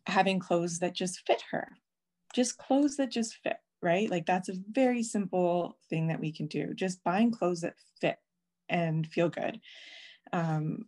having 0.06 0.40
clothes 0.40 0.80
that 0.80 0.96
just 0.96 1.22
fit 1.28 1.44
her, 1.52 1.70
just 2.34 2.58
clothes 2.58 2.98
that 2.98 3.12
just 3.12 3.38
fit, 3.44 3.58
right? 3.82 4.10
Like 4.10 4.26
that's 4.26 4.50
a 4.50 4.60
very 4.72 5.04
simple 5.04 5.78
thing 5.90 6.08
that 6.08 6.20
we 6.20 6.32
can 6.32 6.48
do. 6.48 6.74
Just 6.74 7.04
buying 7.04 7.32
clothes 7.32 7.62
that 7.62 7.76
fit 8.00 8.18
and 8.70 9.06
feel 9.08 9.30
good. 9.30 9.60
Um, 10.32 10.86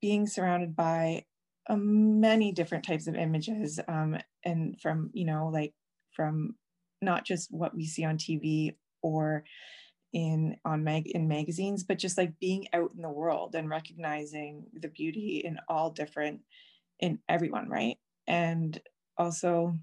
being 0.00 0.26
surrounded 0.26 0.74
by 0.74 1.24
uh, 1.70 1.76
many 1.76 2.50
different 2.50 2.84
types 2.84 3.06
of 3.06 3.14
images 3.14 3.78
um, 3.86 4.18
and 4.44 4.80
from, 4.80 5.10
you 5.12 5.24
know, 5.24 5.48
like 5.52 5.72
from 6.10 6.56
not 7.00 7.24
just 7.24 7.48
what 7.52 7.74
we 7.74 7.86
see 7.86 8.04
on 8.04 8.18
TV 8.18 8.74
or 9.02 9.44
in 10.12 10.56
on 10.64 10.82
mag 10.82 11.06
in 11.06 11.28
magazines 11.28 11.84
but 11.84 11.96
just 11.96 12.18
like 12.18 12.32
being 12.40 12.66
out 12.72 12.90
in 12.96 13.00
the 13.00 13.08
world 13.08 13.54
and 13.54 13.70
recognizing 13.70 14.64
the 14.72 14.88
beauty 14.88 15.40
in 15.44 15.56
all 15.68 15.90
different 15.90 16.40
in 16.98 17.20
everyone 17.28 17.68
right? 17.68 17.96
And 18.26 18.80
also 19.16 19.74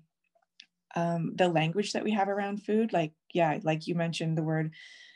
um, 0.96 1.32
the 1.36 1.48
language 1.48 1.94
that 1.94 2.04
we 2.04 2.12
have 2.12 2.28
around 2.28 2.64
food 2.64 2.92
like 2.92 3.14
yeah 3.34 3.58
like 3.64 3.88
you 3.88 3.96
mentioned 3.96 4.38
the 4.38 4.44
word 4.44 4.72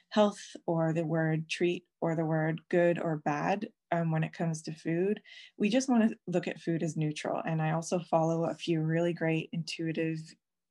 health 0.10 0.55
or 0.65 0.93
the 0.93 1.05
word 1.05 1.49
treat 1.49 1.84
or 1.99 2.15
the 2.15 2.25
word 2.25 2.62
good 2.69 2.99
or 2.99 3.17
bad 3.25 3.67
um, 3.91 4.12
when 4.12 4.23
it 4.23 4.34
comes 4.34 4.62
to 4.62 4.71
food 4.73 5.21
we 5.58 5.69
just 5.69 5.89
want 5.89 6.10
to 6.10 6.15
look 6.27 6.47
at 6.47 6.60
food 6.60 6.84
as 6.84 6.97
neutral 6.97 7.41
and 7.45 7.62
i 7.62 7.71
also 7.71 7.99
follow 7.99 8.45
a 8.45 8.56
few 8.56 8.82
really 8.82 9.13
great 9.13 9.49
intuitive 9.51 10.17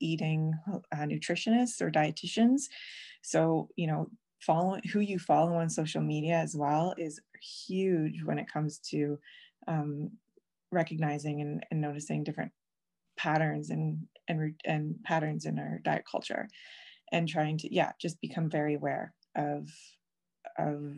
eating 0.00 0.54
uh, 0.72 0.96
nutritionists 0.96 1.80
or 1.80 1.90
dietitians. 1.90 2.62
So 3.22 3.68
you 3.76 3.86
know 3.86 4.10
following 4.40 4.82
who 4.90 5.00
you 5.00 5.18
follow 5.18 5.54
on 5.54 5.68
social 5.68 6.00
media 6.00 6.36
as 6.36 6.56
well 6.56 6.94
is 6.96 7.20
huge 7.66 8.22
when 8.24 8.38
it 8.38 8.50
comes 8.50 8.78
to 8.78 9.18
um, 9.68 10.10
recognizing 10.72 11.42
and, 11.42 11.64
and 11.70 11.80
noticing 11.80 12.24
different 12.24 12.52
patterns 13.16 13.70
and 13.70 13.98
and 14.28 14.54
and 14.64 14.96
patterns 15.04 15.44
in 15.44 15.58
our 15.58 15.80
diet 15.84 16.04
culture 16.10 16.48
and 17.12 17.28
trying 17.28 17.58
to 17.58 17.72
yeah 17.74 17.92
just 18.00 18.20
become 18.20 18.48
very 18.48 18.74
aware 18.74 19.14
of 19.36 19.68
of 20.58 20.94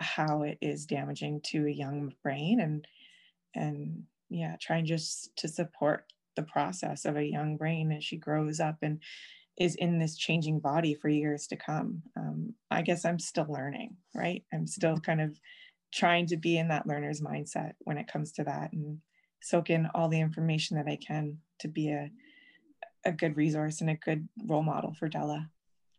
how 0.00 0.42
it 0.42 0.58
is 0.60 0.86
damaging 0.86 1.40
to 1.44 1.66
a 1.66 1.70
young 1.70 2.12
brain 2.22 2.60
and 2.60 2.86
and 3.54 4.04
yeah 4.28 4.56
trying 4.60 4.86
just 4.86 5.34
to 5.36 5.48
support 5.48 6.04
the 6.36 6.42
process 6.42 7.04
of 7.04 7.16
a 7.16 7.24
young 7.24 7.56
brain 7.56 7.92
as 7.92 8.04
she 8.04 8.16
grows 8.16 8.60
up 8.60 8.76
and 8.82 9.00
is 9.58 9.74
in 9.74 9.98
this 9.98 10.16
changing 10.16 10.58
body 10.58 10.94
for 10.94 11.08
years 11.08 11.46
to 11.46 11.56
come 11.56 12.02
um, 12.16 12.54
i 12.70 12.80
guess 12.80 13.04
i'm 13.04 13.18
still 13.18 13.46
learning 13.48 13.96
right 14.14 14.44
i'm 14.52 14.66
still 14.66 14.96
kind 14.98 15.20
of 15.20 15.38
trying 15.92 16.26
to 16.26 16.36
be 16.36 16.56
in 16.56 16.68
that 16.68 16.86
learner's 16.86 17.20
mindset 17.20 17.72
when 17.80 17.98
it 17.98 18.06
comes 18.10 18.32
to 18.32 18.44
that 18.44 18.72
and 18.72 18.98
soak 19.42 19.70
in 19.70 19.88
all 19.94 20.08
the 20.08 20.20
information 20.20 20.76
that 20.76 20.90
I 20.90 20.96
can 20.96 21.38
to 21.60 21.68
be 21.68 21.90
a 21.90 22.10
a 23.06 23.12
good 23.12 23.34
resource 23.36 23.80
and 23.80 23.88
a 23.88 23.94
good 23.94 24.28
role 24.46 24.62
model 24.62 24.92
for 24.92 25.08
Della. 25.08 25.48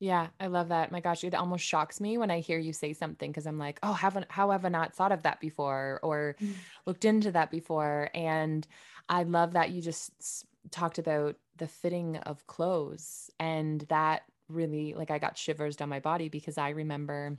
Yeah, 0.01 0.29
I 0.39 0.47
love 0.47 0.69
that. 0.69 0.91
My 0.91 0.99
gosh, 0.99 1.23
it 1.23 1.35
almost 1.35 1.63
shocks 1.63 2.01
me 2.01 2.17
when 2.17 2.31
I 2.31 2.39
hear 2.39 2.57
you 2.57 2.73
say 2.73 2.91
something 2.91 3.29
because 3.29 3.45
I'm 3.45 3.59
like, 3.59 3.77
oh, 3.83 3.93
haven't 3.93 4.25
how 4.31 4.49
have 4.49 4.65
I 4.65 4.69
not 4.69 4.95
thought 4.95 5.11
of 5.11 5.21
that 5.21 5.39
before 5.39 5.99
or 6.01 6.35
mm. 6.41 6.55
looked 6.87 7.05
into 7.05 7.31
that 7.33 7.51
before? 7.51 8.09
And 8.15 8.65
I 9.07 9.21
love 9.21 9.53
that 9.53 9.69
you 9.69 9.79
just 9.79 10.47
talked 10.71 10.97
about 10.97 11.35
the 11.57 11.67
fitting 11.67 12.17
of 12.17 12.47
clothes 12.47 13.29
and 13.39 13.81
that 13.89 14.23
really 14.49 14.95
like 14.95 15.11
I 15.11 15.19
got 15.19 15.37
shivers 15.37 15.75
down 15.75 15.89
my 15.89 15.99
body 15.99 16.29
because 16.29 16.57
I 16.57 16.69
remember 16.69 17.37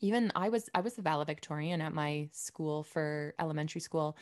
even 0.00 0.30
I 0.36 0.50
was 0.50 0.70
I 0.76 0.82
was 0.82 0.94
the 0.94 1.02
valedictorian 1.02 1.80
at 1.80 1.92
my 1.92 2.28
school 2.30 2.84
for 2.84 3.34
elementary 3.40 3.80
school. 3.80 4.16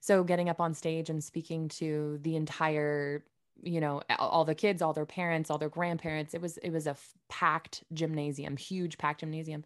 So 0.00 0.24
getting 0.24 0.48
up 0.48 0.62
on 0.62 0.72
stage 0.72 1.10
and 1.10 1.22
speaking 1.22 1.68
to 1.68 2.20
the 2.22 2.36
entire 2.36 3.22
you 3.62 3.80
know 3.80 4.02
all 4.18 4.44
the 4.44 4.54
kids 4.54 4.82
all 4.82 4.92
their 4.92 5.06
parents 5.06 5.50
all 5.50 5.58
their 5.58 5.68
grandparents 5.68 6.34
it 6.34 6.40
was 6.40 6.58
it 6.58 6.70
was 6.70 6.86
a 6.86 6.96
packed 7.28 7.82
gymnasium 7.92 8.56
huge 8.56 8.98
packed 8.98 9.20
gymnasium 9.20 9.64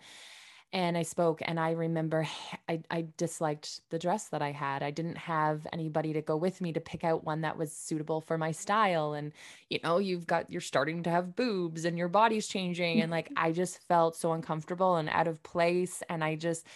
and 0.74 0.96
I 0.96 1.02
spoke 1.02 1.42
and 1.44 1.60
I 1.60 1.72
remember 1.72 2.26
I, 2.68 2.80
I 2.90 3.06
disliked 3.18 3.82
the 3.90 3.98
dress 3.98 4.28
that 4.28 4.40
I 4.40 4.52
had. 4.52 4.82
I 4.82 4.90
didn't 4.90 5.18
have 5.18 5.66
anybody 5.72 6.14
to 6.14 6.22
go 6.22 6.36
with 6.36 6.62
me 6.62 6.72
to 6.72 6.80
pick 6.80 7.04
out 7.04 7.24
one 7.24 7.42
that 7.42 7.58
was 7.58 7.72
suitable 7.72 8.22
for 8.22 8.38
my 8.38 8.52
style. 8.52 9.12
And, 9.12 9.32
you 9.68 9.80
know, 9.84 9.98
you've 9.98 10.26
got, 10.26 10.50
you're 10.50 10.62
starting 10.62 11.02
to 11.02 11.10
have 11.10 11.36
boobs 11.36 11.84
and 11.84 11.98
your 11.98 12.08
body's 12.08 12.48
changing. 12.48 13.02
And 13.02 13.10
like, 13.10 13.30
I 13.36 13.52
just 13.52 13.82
felt 13.86 14.16
so 14.16 14.32
uncomfortable 14.32 14.96
and 14.96 15.10
out 15.10 15.28
of 15.28 15.42
place. 15.42 16.02
And 16.08 16.24
I 16.24 16.36
just, 16.36 16.66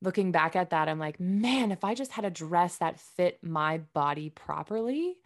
looking 0.00 0.30
back 0.30 0.54
at 0.54 0.70
that, 0.70 0.88
I'm 0.88 1.00
like, 1.00 1.18
man, 1.18 1.72
if 1.72 1.82
I 1.82 1.94
just 1.94 2.12
had 2.12 2.24
a 2.24 2.30
dress 2.30 2.76
that 2.76 3.00
fit 3.00 3.38
my 3.42 3.78
body 3.78 4.30
properly, 4.30 5.16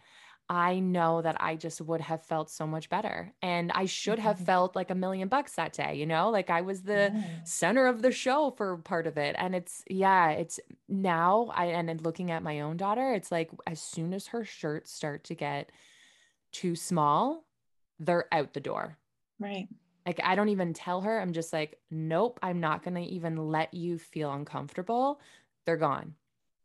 I 0.51 0.79
know 0.79 1.21
that 1.21 1.37
I 1.39 1.55
just 1.55 1.79
would 1.79 2.01
have 2.01 2.25
felt 2.25 2.49
so 2.49 2.67
much 2.67 2.89
better. 2.89 3.31
And 3.41 3.71
I 3.71 3.85
should 3.85 4.19
have 4.19 4.35
mm-hmm. 4.35 4.45
felt 4.45 4.75
like 4.75 4.91
a 4.91 4.95
million 4.95 5.29
bucks 5.29 5.55
that 5.55 5.71
day, 5.71 5.95
you 5.95 6.05
know, 6.05 6.29
like 6.29 6.49
I 6.49 6.59
was 6.59 6.81
the 6.81 7.09
yeah. 7.13 7.23
center 7.45 7.87
of 7.87 8.01
the 8.01 8.11
show 8.11 8.51
for 8.57 8.75
part 8.79 9.07
of 9.07 9.17
it. 9.17 9.37
And 9.39 9.55
it's, 9.55 9.81
yeah, 9.89 10.31
it's 10.31 10.59
now 10.89 11.53
I, 11.55 11.67
and 11.67 12.03
looking 12.03 12.31
at 12.31 12.43
my 12.43 12.59
own 12.59 12.75
daughter, 12.75 13.13
it's 13.13 13.31
like 13.31 13.49
as 13.65 13.81
soon 13.81 14.13
as 14.13 14.27
her 14.27 14.43
shirts 14.43 14.91
start 14.91 15.23
to 15.25 15.35
get 15.35 15.71
too 16.51 16.75
small, 16.75 17.45
they're 17.97 18.27
out 18.33 18.53
the 18.53 18.59
door. 18.59 18.97
Right. 19.39 19.69
Like 20.05 20.19
I 20.21 20.35
don't 20.35 20.49
even 20.49 20.73
tell 20.73 20.99
her. 20.99 21.17
I'm 21.17 21.31
just 21.31 21.53
like, 21.53 21.79
nope, 21.89 22.39
I'm 22.43 22.59
not 22.59 22.83
going 22.83 22.95
to 22.95 23.09
even 23.09 23.37
let 23.37 23.73
you 23.73 23.97
feel 23.97 24.33
uncomfortable. 24.33 25.21
They're 25.65 25.77
gone. 25.77 26.15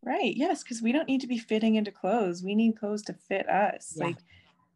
Right. 0.06 0.36
Yes. 0.36 0.62
Because 0.62 0.80
we 0.80 0.92
don't 0.92 1.08
need 1.08 1.20
to 1.22 1.26
be 1.26 1.38
fitting 1.38 1.74
into 1.74 1.90
clothes. 1.90 2.44
We 2.44 2.54
need 2.54 2.78
clothes 2.78 3.02
to 3.02 3.12
fit 3.12 3.48
us. 3.48 3.94
Yeah. 3.96 4.06
Like 4.06 4.18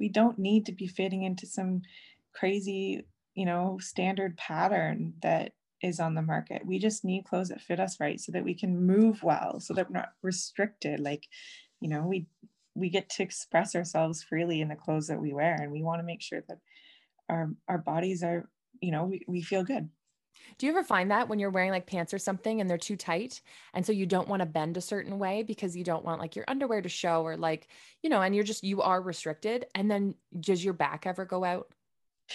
we 0.00 0.08
don't 0.08 0.38
need 0.38 0.66
to 0.66 0.72
be 0.72 0.88
fitting 0.88 1.22
into 1.22 1.46
some 1.46 1.82
crazy, 2.32 3.06
you 3.34 3.46
know, 3.46 3.78
standard 3.80 4.36
pattern 4.36 5.14
that 5.22 5.52
is 5.82 6.00
on 6.00 6.14
the 6.14 6.22
market. 6.22 6.66
We 6.66 6.80
just 6.80 7.04
need 7.04 7.24
clothes 7.24 7.48
that 7.50 7.60
fit 7.60 7.78
us 7.78 8.00
right 8.00 8.20
so 8.20 8.32
that 8.32 8.44
we 8.44 8.54
can 8.54 8.86
move 8.86 9.22
well, 9.22 9.60
so 9.60 9.72
that 9.74 9.88
we're 9.88 9.98
not 9.98 10.12
restricted. 10.20 10.98
Like, 10.98 11.28
you 11.80 11.88
know, 11.88 12.02
we 12.02 12.26
we 12.74 12.90
get 12.90 13.08
to 13.10 13.22
express 13.22 13.74
ourselves 13.76 14.22
freely 14.22 14.60
in 14.60 14.68
the 14.68 14.76
clothes 14.76 15.06
that 15.08 15.20
we 15.20 15.32
wear. 15.32 15.54
And 15.54 15.70
we 15.70 15.82
want 15.82 16.00
to 16.00 16.06
make 16.06 16.22
sure 16.22 16.42
that 16.48 16.58
our 17.28 17.50
our 17.68 17.78
bodies 17.78 18.24
are, 18.24 18.48
you 18.80 18.90
know, 18.90 19.04
we, 19.04 19.24
we 19.28 19.42
feel 19.42 19.62
good. 19.62 19.88
Do 20.58 20.66
you 20.66 20.72
ever 20.72 20.84
find 20.84 21.10
that 21.10 21.28
when 21.28 21.38
you're 21.38 21.50
wearing 21.50 21.70
like 21.70 21.86
pants 21.86 22.14
or 22.14 22.18
something 22.18 22.60
and 22.60 22.68
they're 22.68 22.78
too 22.78 22.96
tight? 22.96 23.40
And 23.74 23.84
so 23.84 23.92
you 23.92 24.06
don't 24.06 24.28
want 24.28 24.40
to 24.40 24.46
bend 24.46 24.76
a 24.76 24.80
certain 24.80 25.18
way 25.18 25.42
because 25.42 25.76
you 25.76 25.84
don't 25.84 26.04
want 26.04 26.20
like 26.20 26.36
your 26.36 26.44
underwear 26.48 26.82
to 26.82 26.88
show 26.88 27.22
or 27.22 27.36
like, 27.36 27.68
you 28.02 28.10
know, 28.10 28.22
and 28.22 28.34
you're 28.34 28.44
just, 28.44 28.64
you 28.64 28.82
are 28.82 29.00
restricted. 29.00 29.66
And 29.74 29.90
then 29.90 30.14
does 30.38 30.64
your 30.64 30.74
back 30.74 31.06
ever 31.06 31.24
go 31.24 31.44
out? 31.44 31.68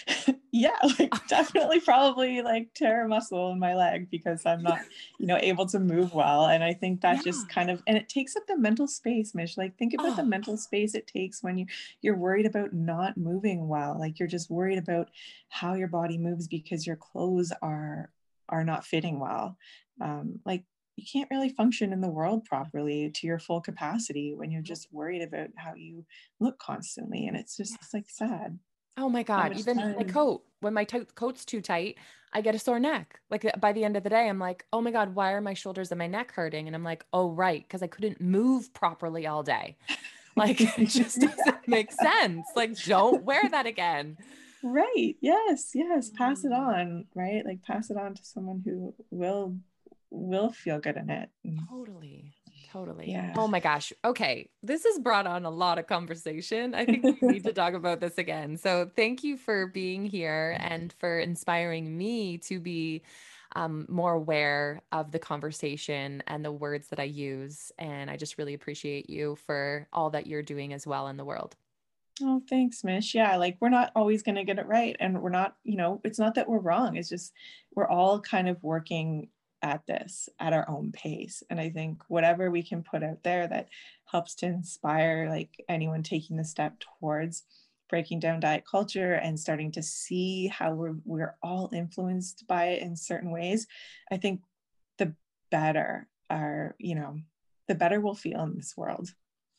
yeah, 0.51 0.77
like 0.99 1.13
definitely 1.27 1.79
probably 1.79 2.41
like 2.41 2.73
tear 2.73 3.05
a 3.05 3.07
muscle 3.07 3.51
in 3.51 3.59
my 3.59 3.75
leg 3.75 4.09
because 4.09 4.45
I'm 4.45 4.61
not, 4.61 4.79
you 5.19 5.27
know, 5.27 5.37
able 5.37 5.65
to 5.67 5.79
move 5.79 6.13
well. 6.13 6.45
And 6.45 6.63
I 6.63 6.73
think 6.73 7.01
that 7.01 7.17
yeah. 7.17 7.21
just 7.23 7.49
kind 7.49 7.69
of 7.69 7.81
and 7.87 7.97
it 7.97 8.09
takes 8.09 8.35
up 8.35 8.43
the 8.47 8.57
mental 8.57 8.87
space, 8.87 9.33
Mish. 9.33 9.57
Like 9.57 9.77
think 9.77 9.93
about 9.93 10.13
oh. 10.13 10.15
the 10.15 10.23
mental 10.23 10.57
space 10.57 10.95
it 10.95 11.07
takes 11.07 11.43
when 11.43 11.57
you 11.57 11.65
you're 12.01 12.17
worried 12.17 12.45
about 12.45 12.73
not 12.73 13.17
moving 13.17 13.67
well. 13.67 13.97
Like 13.99 14.19
you're 14.19 14.27
just 14.27 14.49
worried 14.49 14.77
about 14.77 15.09
how 15.49 15.73
your 15.73 15.87
body 15.87 16.17
moves 16.17 16.47
because 16.47 16.85
your 16.85 16.97
clothes 16.97 17.51
are 17.61 18.11
are 18.49 18.63
not 18.63 18.85
fitting 18.85 19.19
well. 19.19 19.57
Um, 20.01 20.39
like 20.45 20.63
you 20.95 21.05
can't 21.11 21.29
really 21.29 21.49
function 21.49 21.91
in 21.91 22.01
the 22.01 22.09
world 22.09 22.45
properly 22.45 23.11
to 23.13 23.27
your 23.27 23.39
full 23.39 23.59
capacity 23.59 24.33
when 24.33 24.49
you're 24.49 24.61
just 24.61 24.87
worried 24.93 25.21
about 25.21 25.49
how 25.57 25.73
you 25.75 26.05
look 26.39 26.57
constantly. 26.59 27.27
And 27.27 27.35
it's 27.35 27.57
just 27.57 27.75
it's 27.75 27.93
like 27.93 28.09
sad. 28.09 28.59
Oh 28.97 29.09
my 29.09 29.23
God. 29.23 29.57
Even 29.57 29.77
time. 29.77 29.95
my 29.95 30.03
coat, 30.03 30.43
when 30.61 30.73
my 30.73 30.83
t- 30.83 31.05
coat's 31.15 31.45
too 31.45 31.61
tight, 31.61 31.97
I 32.33 32.41
get 32.41 32.55
a 32.55 32.59
sore 32.59 32.79
neck. 32.79 33.19
Like 33.29 33.49
by 33.59 33.71
the 33.73 33.83
end 33.83 33.97
of 33.97 34.03
the 34.03 34.09
day, 34.09 34.27
I'm 34.27 34.39
like, 34.39 34.65
oh 34.73 34.81
my 34.81 34.91
God, 34.91 35.15
why 35.15 35.31
are 35.31 35.41
my 35.41 35.53
shoulders 35.53 35.91
and 35.91 35.99
my 35.99 36.07
neck 36.07 36.31
hurting? 36.33 36.67
And 36.67 36.75
I'm 36.75 36.83
like, 36.83 37.05
oh, 37.13 37.29
right. 37.29 37.63
Because 37.63 37.81
I 37.81 37.87
couldn't 37.87 38.21
move 38.21 38.73
properly 38.73 39.27
all 39.27 39.43
day. 39.43 39.77
Like 40.37 40.59
it 40.77 40.87
just 40.87 41.21
doesn't 41.21 41.65
make 41.67 41.93
sense. 41.93 42.45
Like, 42.57 42.77
don't 42.83 43.23
wear 43.23 43.47
that 43.49 43.65
again. 43.65 44.17
Right. 44.63 45.15
Yes. 45.21 45.71
Yes. 45.73 46.09
Pass 46.09 46.43
it 46.43 46.51
mm. 46.51 46.57
on. 46.57 47.05
Right. 47.15 47.45
Like 47.45 47.63
pass 47.63 47.89
it 47.89 47.97
on 47.97 48.15
to 48.15 48.25
someone 48.25 48.61
who 48.65 48.93
will 49.11 49.55
will 50.09 50.51
feel 50.51 50.79
good 50.79 50.97
in 50.97 51.09
it. 51.09 51.29
Totally. 51.69 52.33
Totally. 52.71 53.11
Yeah. 53.11 53.33
Oh 53.37 53.47
my 53.47 53.59
gosh. 53.59 53.93
Okay. 54.03 54.49
This 54.63 54.83
has 54.83 54.99
brought 54.99 55.27
on 55.27 55.45
a 55.45 55.49
lot 55.49 55.77
of 55.77 55.87
conversation. 55.87 56.73
I 56.73 56.85
think 56.85 57.21
we 57.21 57.27
need 57.27 57.43
to 57.43 57.53
talk 57.53 57.73
about 57.73 57.99
this 57.99 58.17
again. 58.17 58.57
So 58.57 58.89
thank 58.95 59.23
you 59.23 59.37
for 59.37 59.67
being 59.67 60.05
here 60.05 60.57
and 60.59 60.93
for 60.99 61.19
inspiring 61.19 61.97
me 61.97 62.37
to 62.39 62.59
be 62.59 63.03
um, 63.55 63.85
more 63.87 64.13
aware 64.13 64.81
of 64.91 65.11
the 65.11 65.19
conversation 65.19 66.21
and 66.27 66.43
the 66.43 66.51
words 66.51 66.87
that 66.89 66.99
I 66.99 67.03
use. 67.03 67.71
And 67.77 68.09
I 68.09 68.17
just 68.17 68.37
really 68.37 68.53
appreciate 68.53 69.09
you 69.09 69.37
for 69.45 69.87
all 69.93 70.09
that 70.11 70.27
you're 70.27 70.43
doing 70.43 70.73
as 70.73 70.85
well 70.85 71.07
in 71.07 71.17
the 71.17 71.25
world. 71.25 71.55
Oh, 72.21 72.41
thanks, 72.49 72.83
Mish. 72.83 73.13
Yeah, 73.13 73.35
like 73.35 73.57
we're 73.59 73.69
not 73.69 73.91
always 73.95 74.23
going 74.23 74.35
to 74.35 74.45
get 74.45 74.59
it 74.59 74.67
right. 74.67 74.95
And 74.99 75.21
we're 75.21 75.29
not, 75.29 75.55
you 75.63 75.75
know, 75.75 75.99
it's 76.03 76.19
not 76.19 76.35
that 76.35 76.47
we're 76.47 76.59
wrong. 76.59 76.95
It's 76.95 77.09
just 77.09 77.33
we're 77.75 77.87
all 77.87 78.21
kind 78.21 78.47
of 78.47 78.61
working 78.63 79.27
at 79.65 79.85
this 79.87 80.29
at 80.39 80.53
our 80.53 80.69
own 80.69 80.91
pace. 80.91 81.41
And 81.49 81.59
I 81.59 81.71
think 81.71 82.03
whatever 82.07 82.51
we 82.51 82.61
can 82.61 82.83
put 82.83 83.01
out 83.01 83.23
there 83.23 83.47
that 83.47 83.69
helps 84.05 84.35
to 84.35 84.45
inspire 84.45 85.27
like 85.27 85.49
anyone 85.67 86.03
taking 86.03 86.37
the 86.37 86.45
step 86.45 86.75
towards 86.99 87.43
breaking 87.89 88.19
down 88.19 88.39
diet 88.39 88.63
culture 88.69 89.13
and 89.13 89.39
starting 89.39 89.71
to 89.71 89.81
see 89.81 90.47
how 90.47 90.73
we're 90.73 90.95
we're 91.03 91.35
all 91.41 91.71
influenced 91.73 92.45
by 92.47 92.65
it 92.65 92.83
in 92.83 92.95
certain 92.95 93.31
ways, 93.31 93.65
I 94.11 94.17
think 94.17 94.41
the 94.99 95.15
better 95.49 96.07
our, 96.29 96.75
you 96.77 96.93
know, 96.93 97.17
the 97.67 97.75
better 97.75 97.99
we'll 97.99 98.15
feel 98.15 98.43
in 98.43 98.55
this 98.55 98.77
world. 98.77 99.09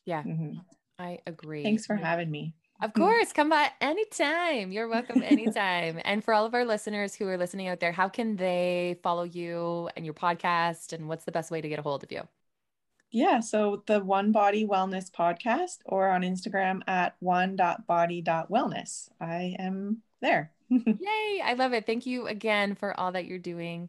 Yeah. 0.04 0.22
Mm-hmm. 0.22 0.58
I 1.00 1.18
agree. 1.26 1.64
Thanks 1.64 1.84
for 1.84 1.96
having 1.96 2.30
me. 2.30 2.54
Of 2.82 2.90
mm-hmm. 2.90 3.02
course, 3.02 3.32
come 3.32 3.48
by 3.48 3.70
anytime. 3.80 4.70
You're 4.70 4.88
welcome 4.88 5.22
anytime. 5.22 6.00
and 6.04 6.22
for 6.22 6.34
all 6.34 6.44
of 6.44 6.52
our 6.54 6.64
listeners 6.64 7.14
who 7.14 7.26
are 7.28 7.38
listening 7.38 7.68
out 7.68 7.80
there, 7.80 7.92
how 7.92 8.08
can 8.08 8.36
they 8.36 8.98
follow 9.02 9.22
you 9.22 9.88
and 9.96 10.04
your 10.04 10.14
podcast? 10.14 10.92
And 10.92 11.08
what's 11.08 11.24
the 11.24 11.32
best 11.32 11.50
way 11.50 11.60
to 11.60 11.68
get 11.68 11.78
a 11.78 11.82
hold 11.82 12.04
of 12.04 12.12
you? 12.12 12.22
Yeah, 13.10 13.40
so 13.40 13.82
the 13.86 14.00
One 14.00 14.30
Body 14.32 14.66
Wellness 14.66 15.10
podcast 15.10 15.78
or 15.86 16.08
on 16.08 16.22
Instagram 16.22 16.82
at 16.86 17.16
one.body.wellness. 17.20 19.08
I 19.20 19.56
am 19.58 20.02
there. 20.20 20.52
Yay, 20.68 21.40
I 21.42 21.54
love 21.56 21.72
it. 21.72 21.86
Thank 21.86 22.04
you 22.04 22.26
again 22.26 22.74
for 22.74 22.98
all 22.98 23.12
that 23.12 23.26
you're 23.26 23.38
doing. 23.38 23.88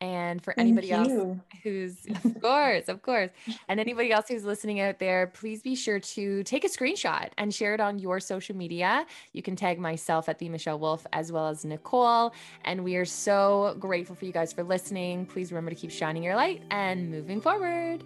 And 0.00 0.42
for 0.42 0.58
anybody 0.58 0.92
else 0.92 1.08
who's, 1.62 1.96
of 2.24 2.40
course, 2.40 2.88
of 2.88 3.02
course, 3.02 3.30
and 3.68 3.80
anybody 3.80 4.12
else 4.12 4.26
who's 4.28 4.44
listening 4.44 4.80
out 4.80 4.98
there, 4.98 5.28
please 5.28 5.62
be 5.62 5.74
sure 5.74 6.00
to 6.00 6.42
take 6.42 6.64
a 6.64 6.68
screenshot 6.68 7.30
and 7.38 7.54
share 7.54 7.74
it 7.74 7.80
on 7.80 7.98
your 7.98 8.20
social 8.20 8.54
media. 8.54 9.06
You 9.32 9.42
can 9.42 9.56
tag 9.56 9.78
myself 9.78 10.28
at 10.28 10.38
the 10.38 10.48
Michelle 10.48 10.78
Wolf 10.78 11.06
as 11.12 11.32
well 11.32 11.48
as 11.48 11.64
Nicole. 11.64 12.34
And 12.64 12.84
we 12.84 12.96
are 12.96 13.04
so 13.04 13.76
grateful 13.78 14.16
for 14.16 14.26
you 14.26 14.32
guys 14.32 14.52
for 14.52 14.62
listening. 14.62 15.26
Please 15.26 15.50
remember 15.50 15.70
to 15.70 15.76
keep 15.76 15.90
shining 15.90 16.22
your 16.22 16.36
light 16.36 16.62
and 16.70 17.10
moving 17.10 17.40
forward. 17.40 18.04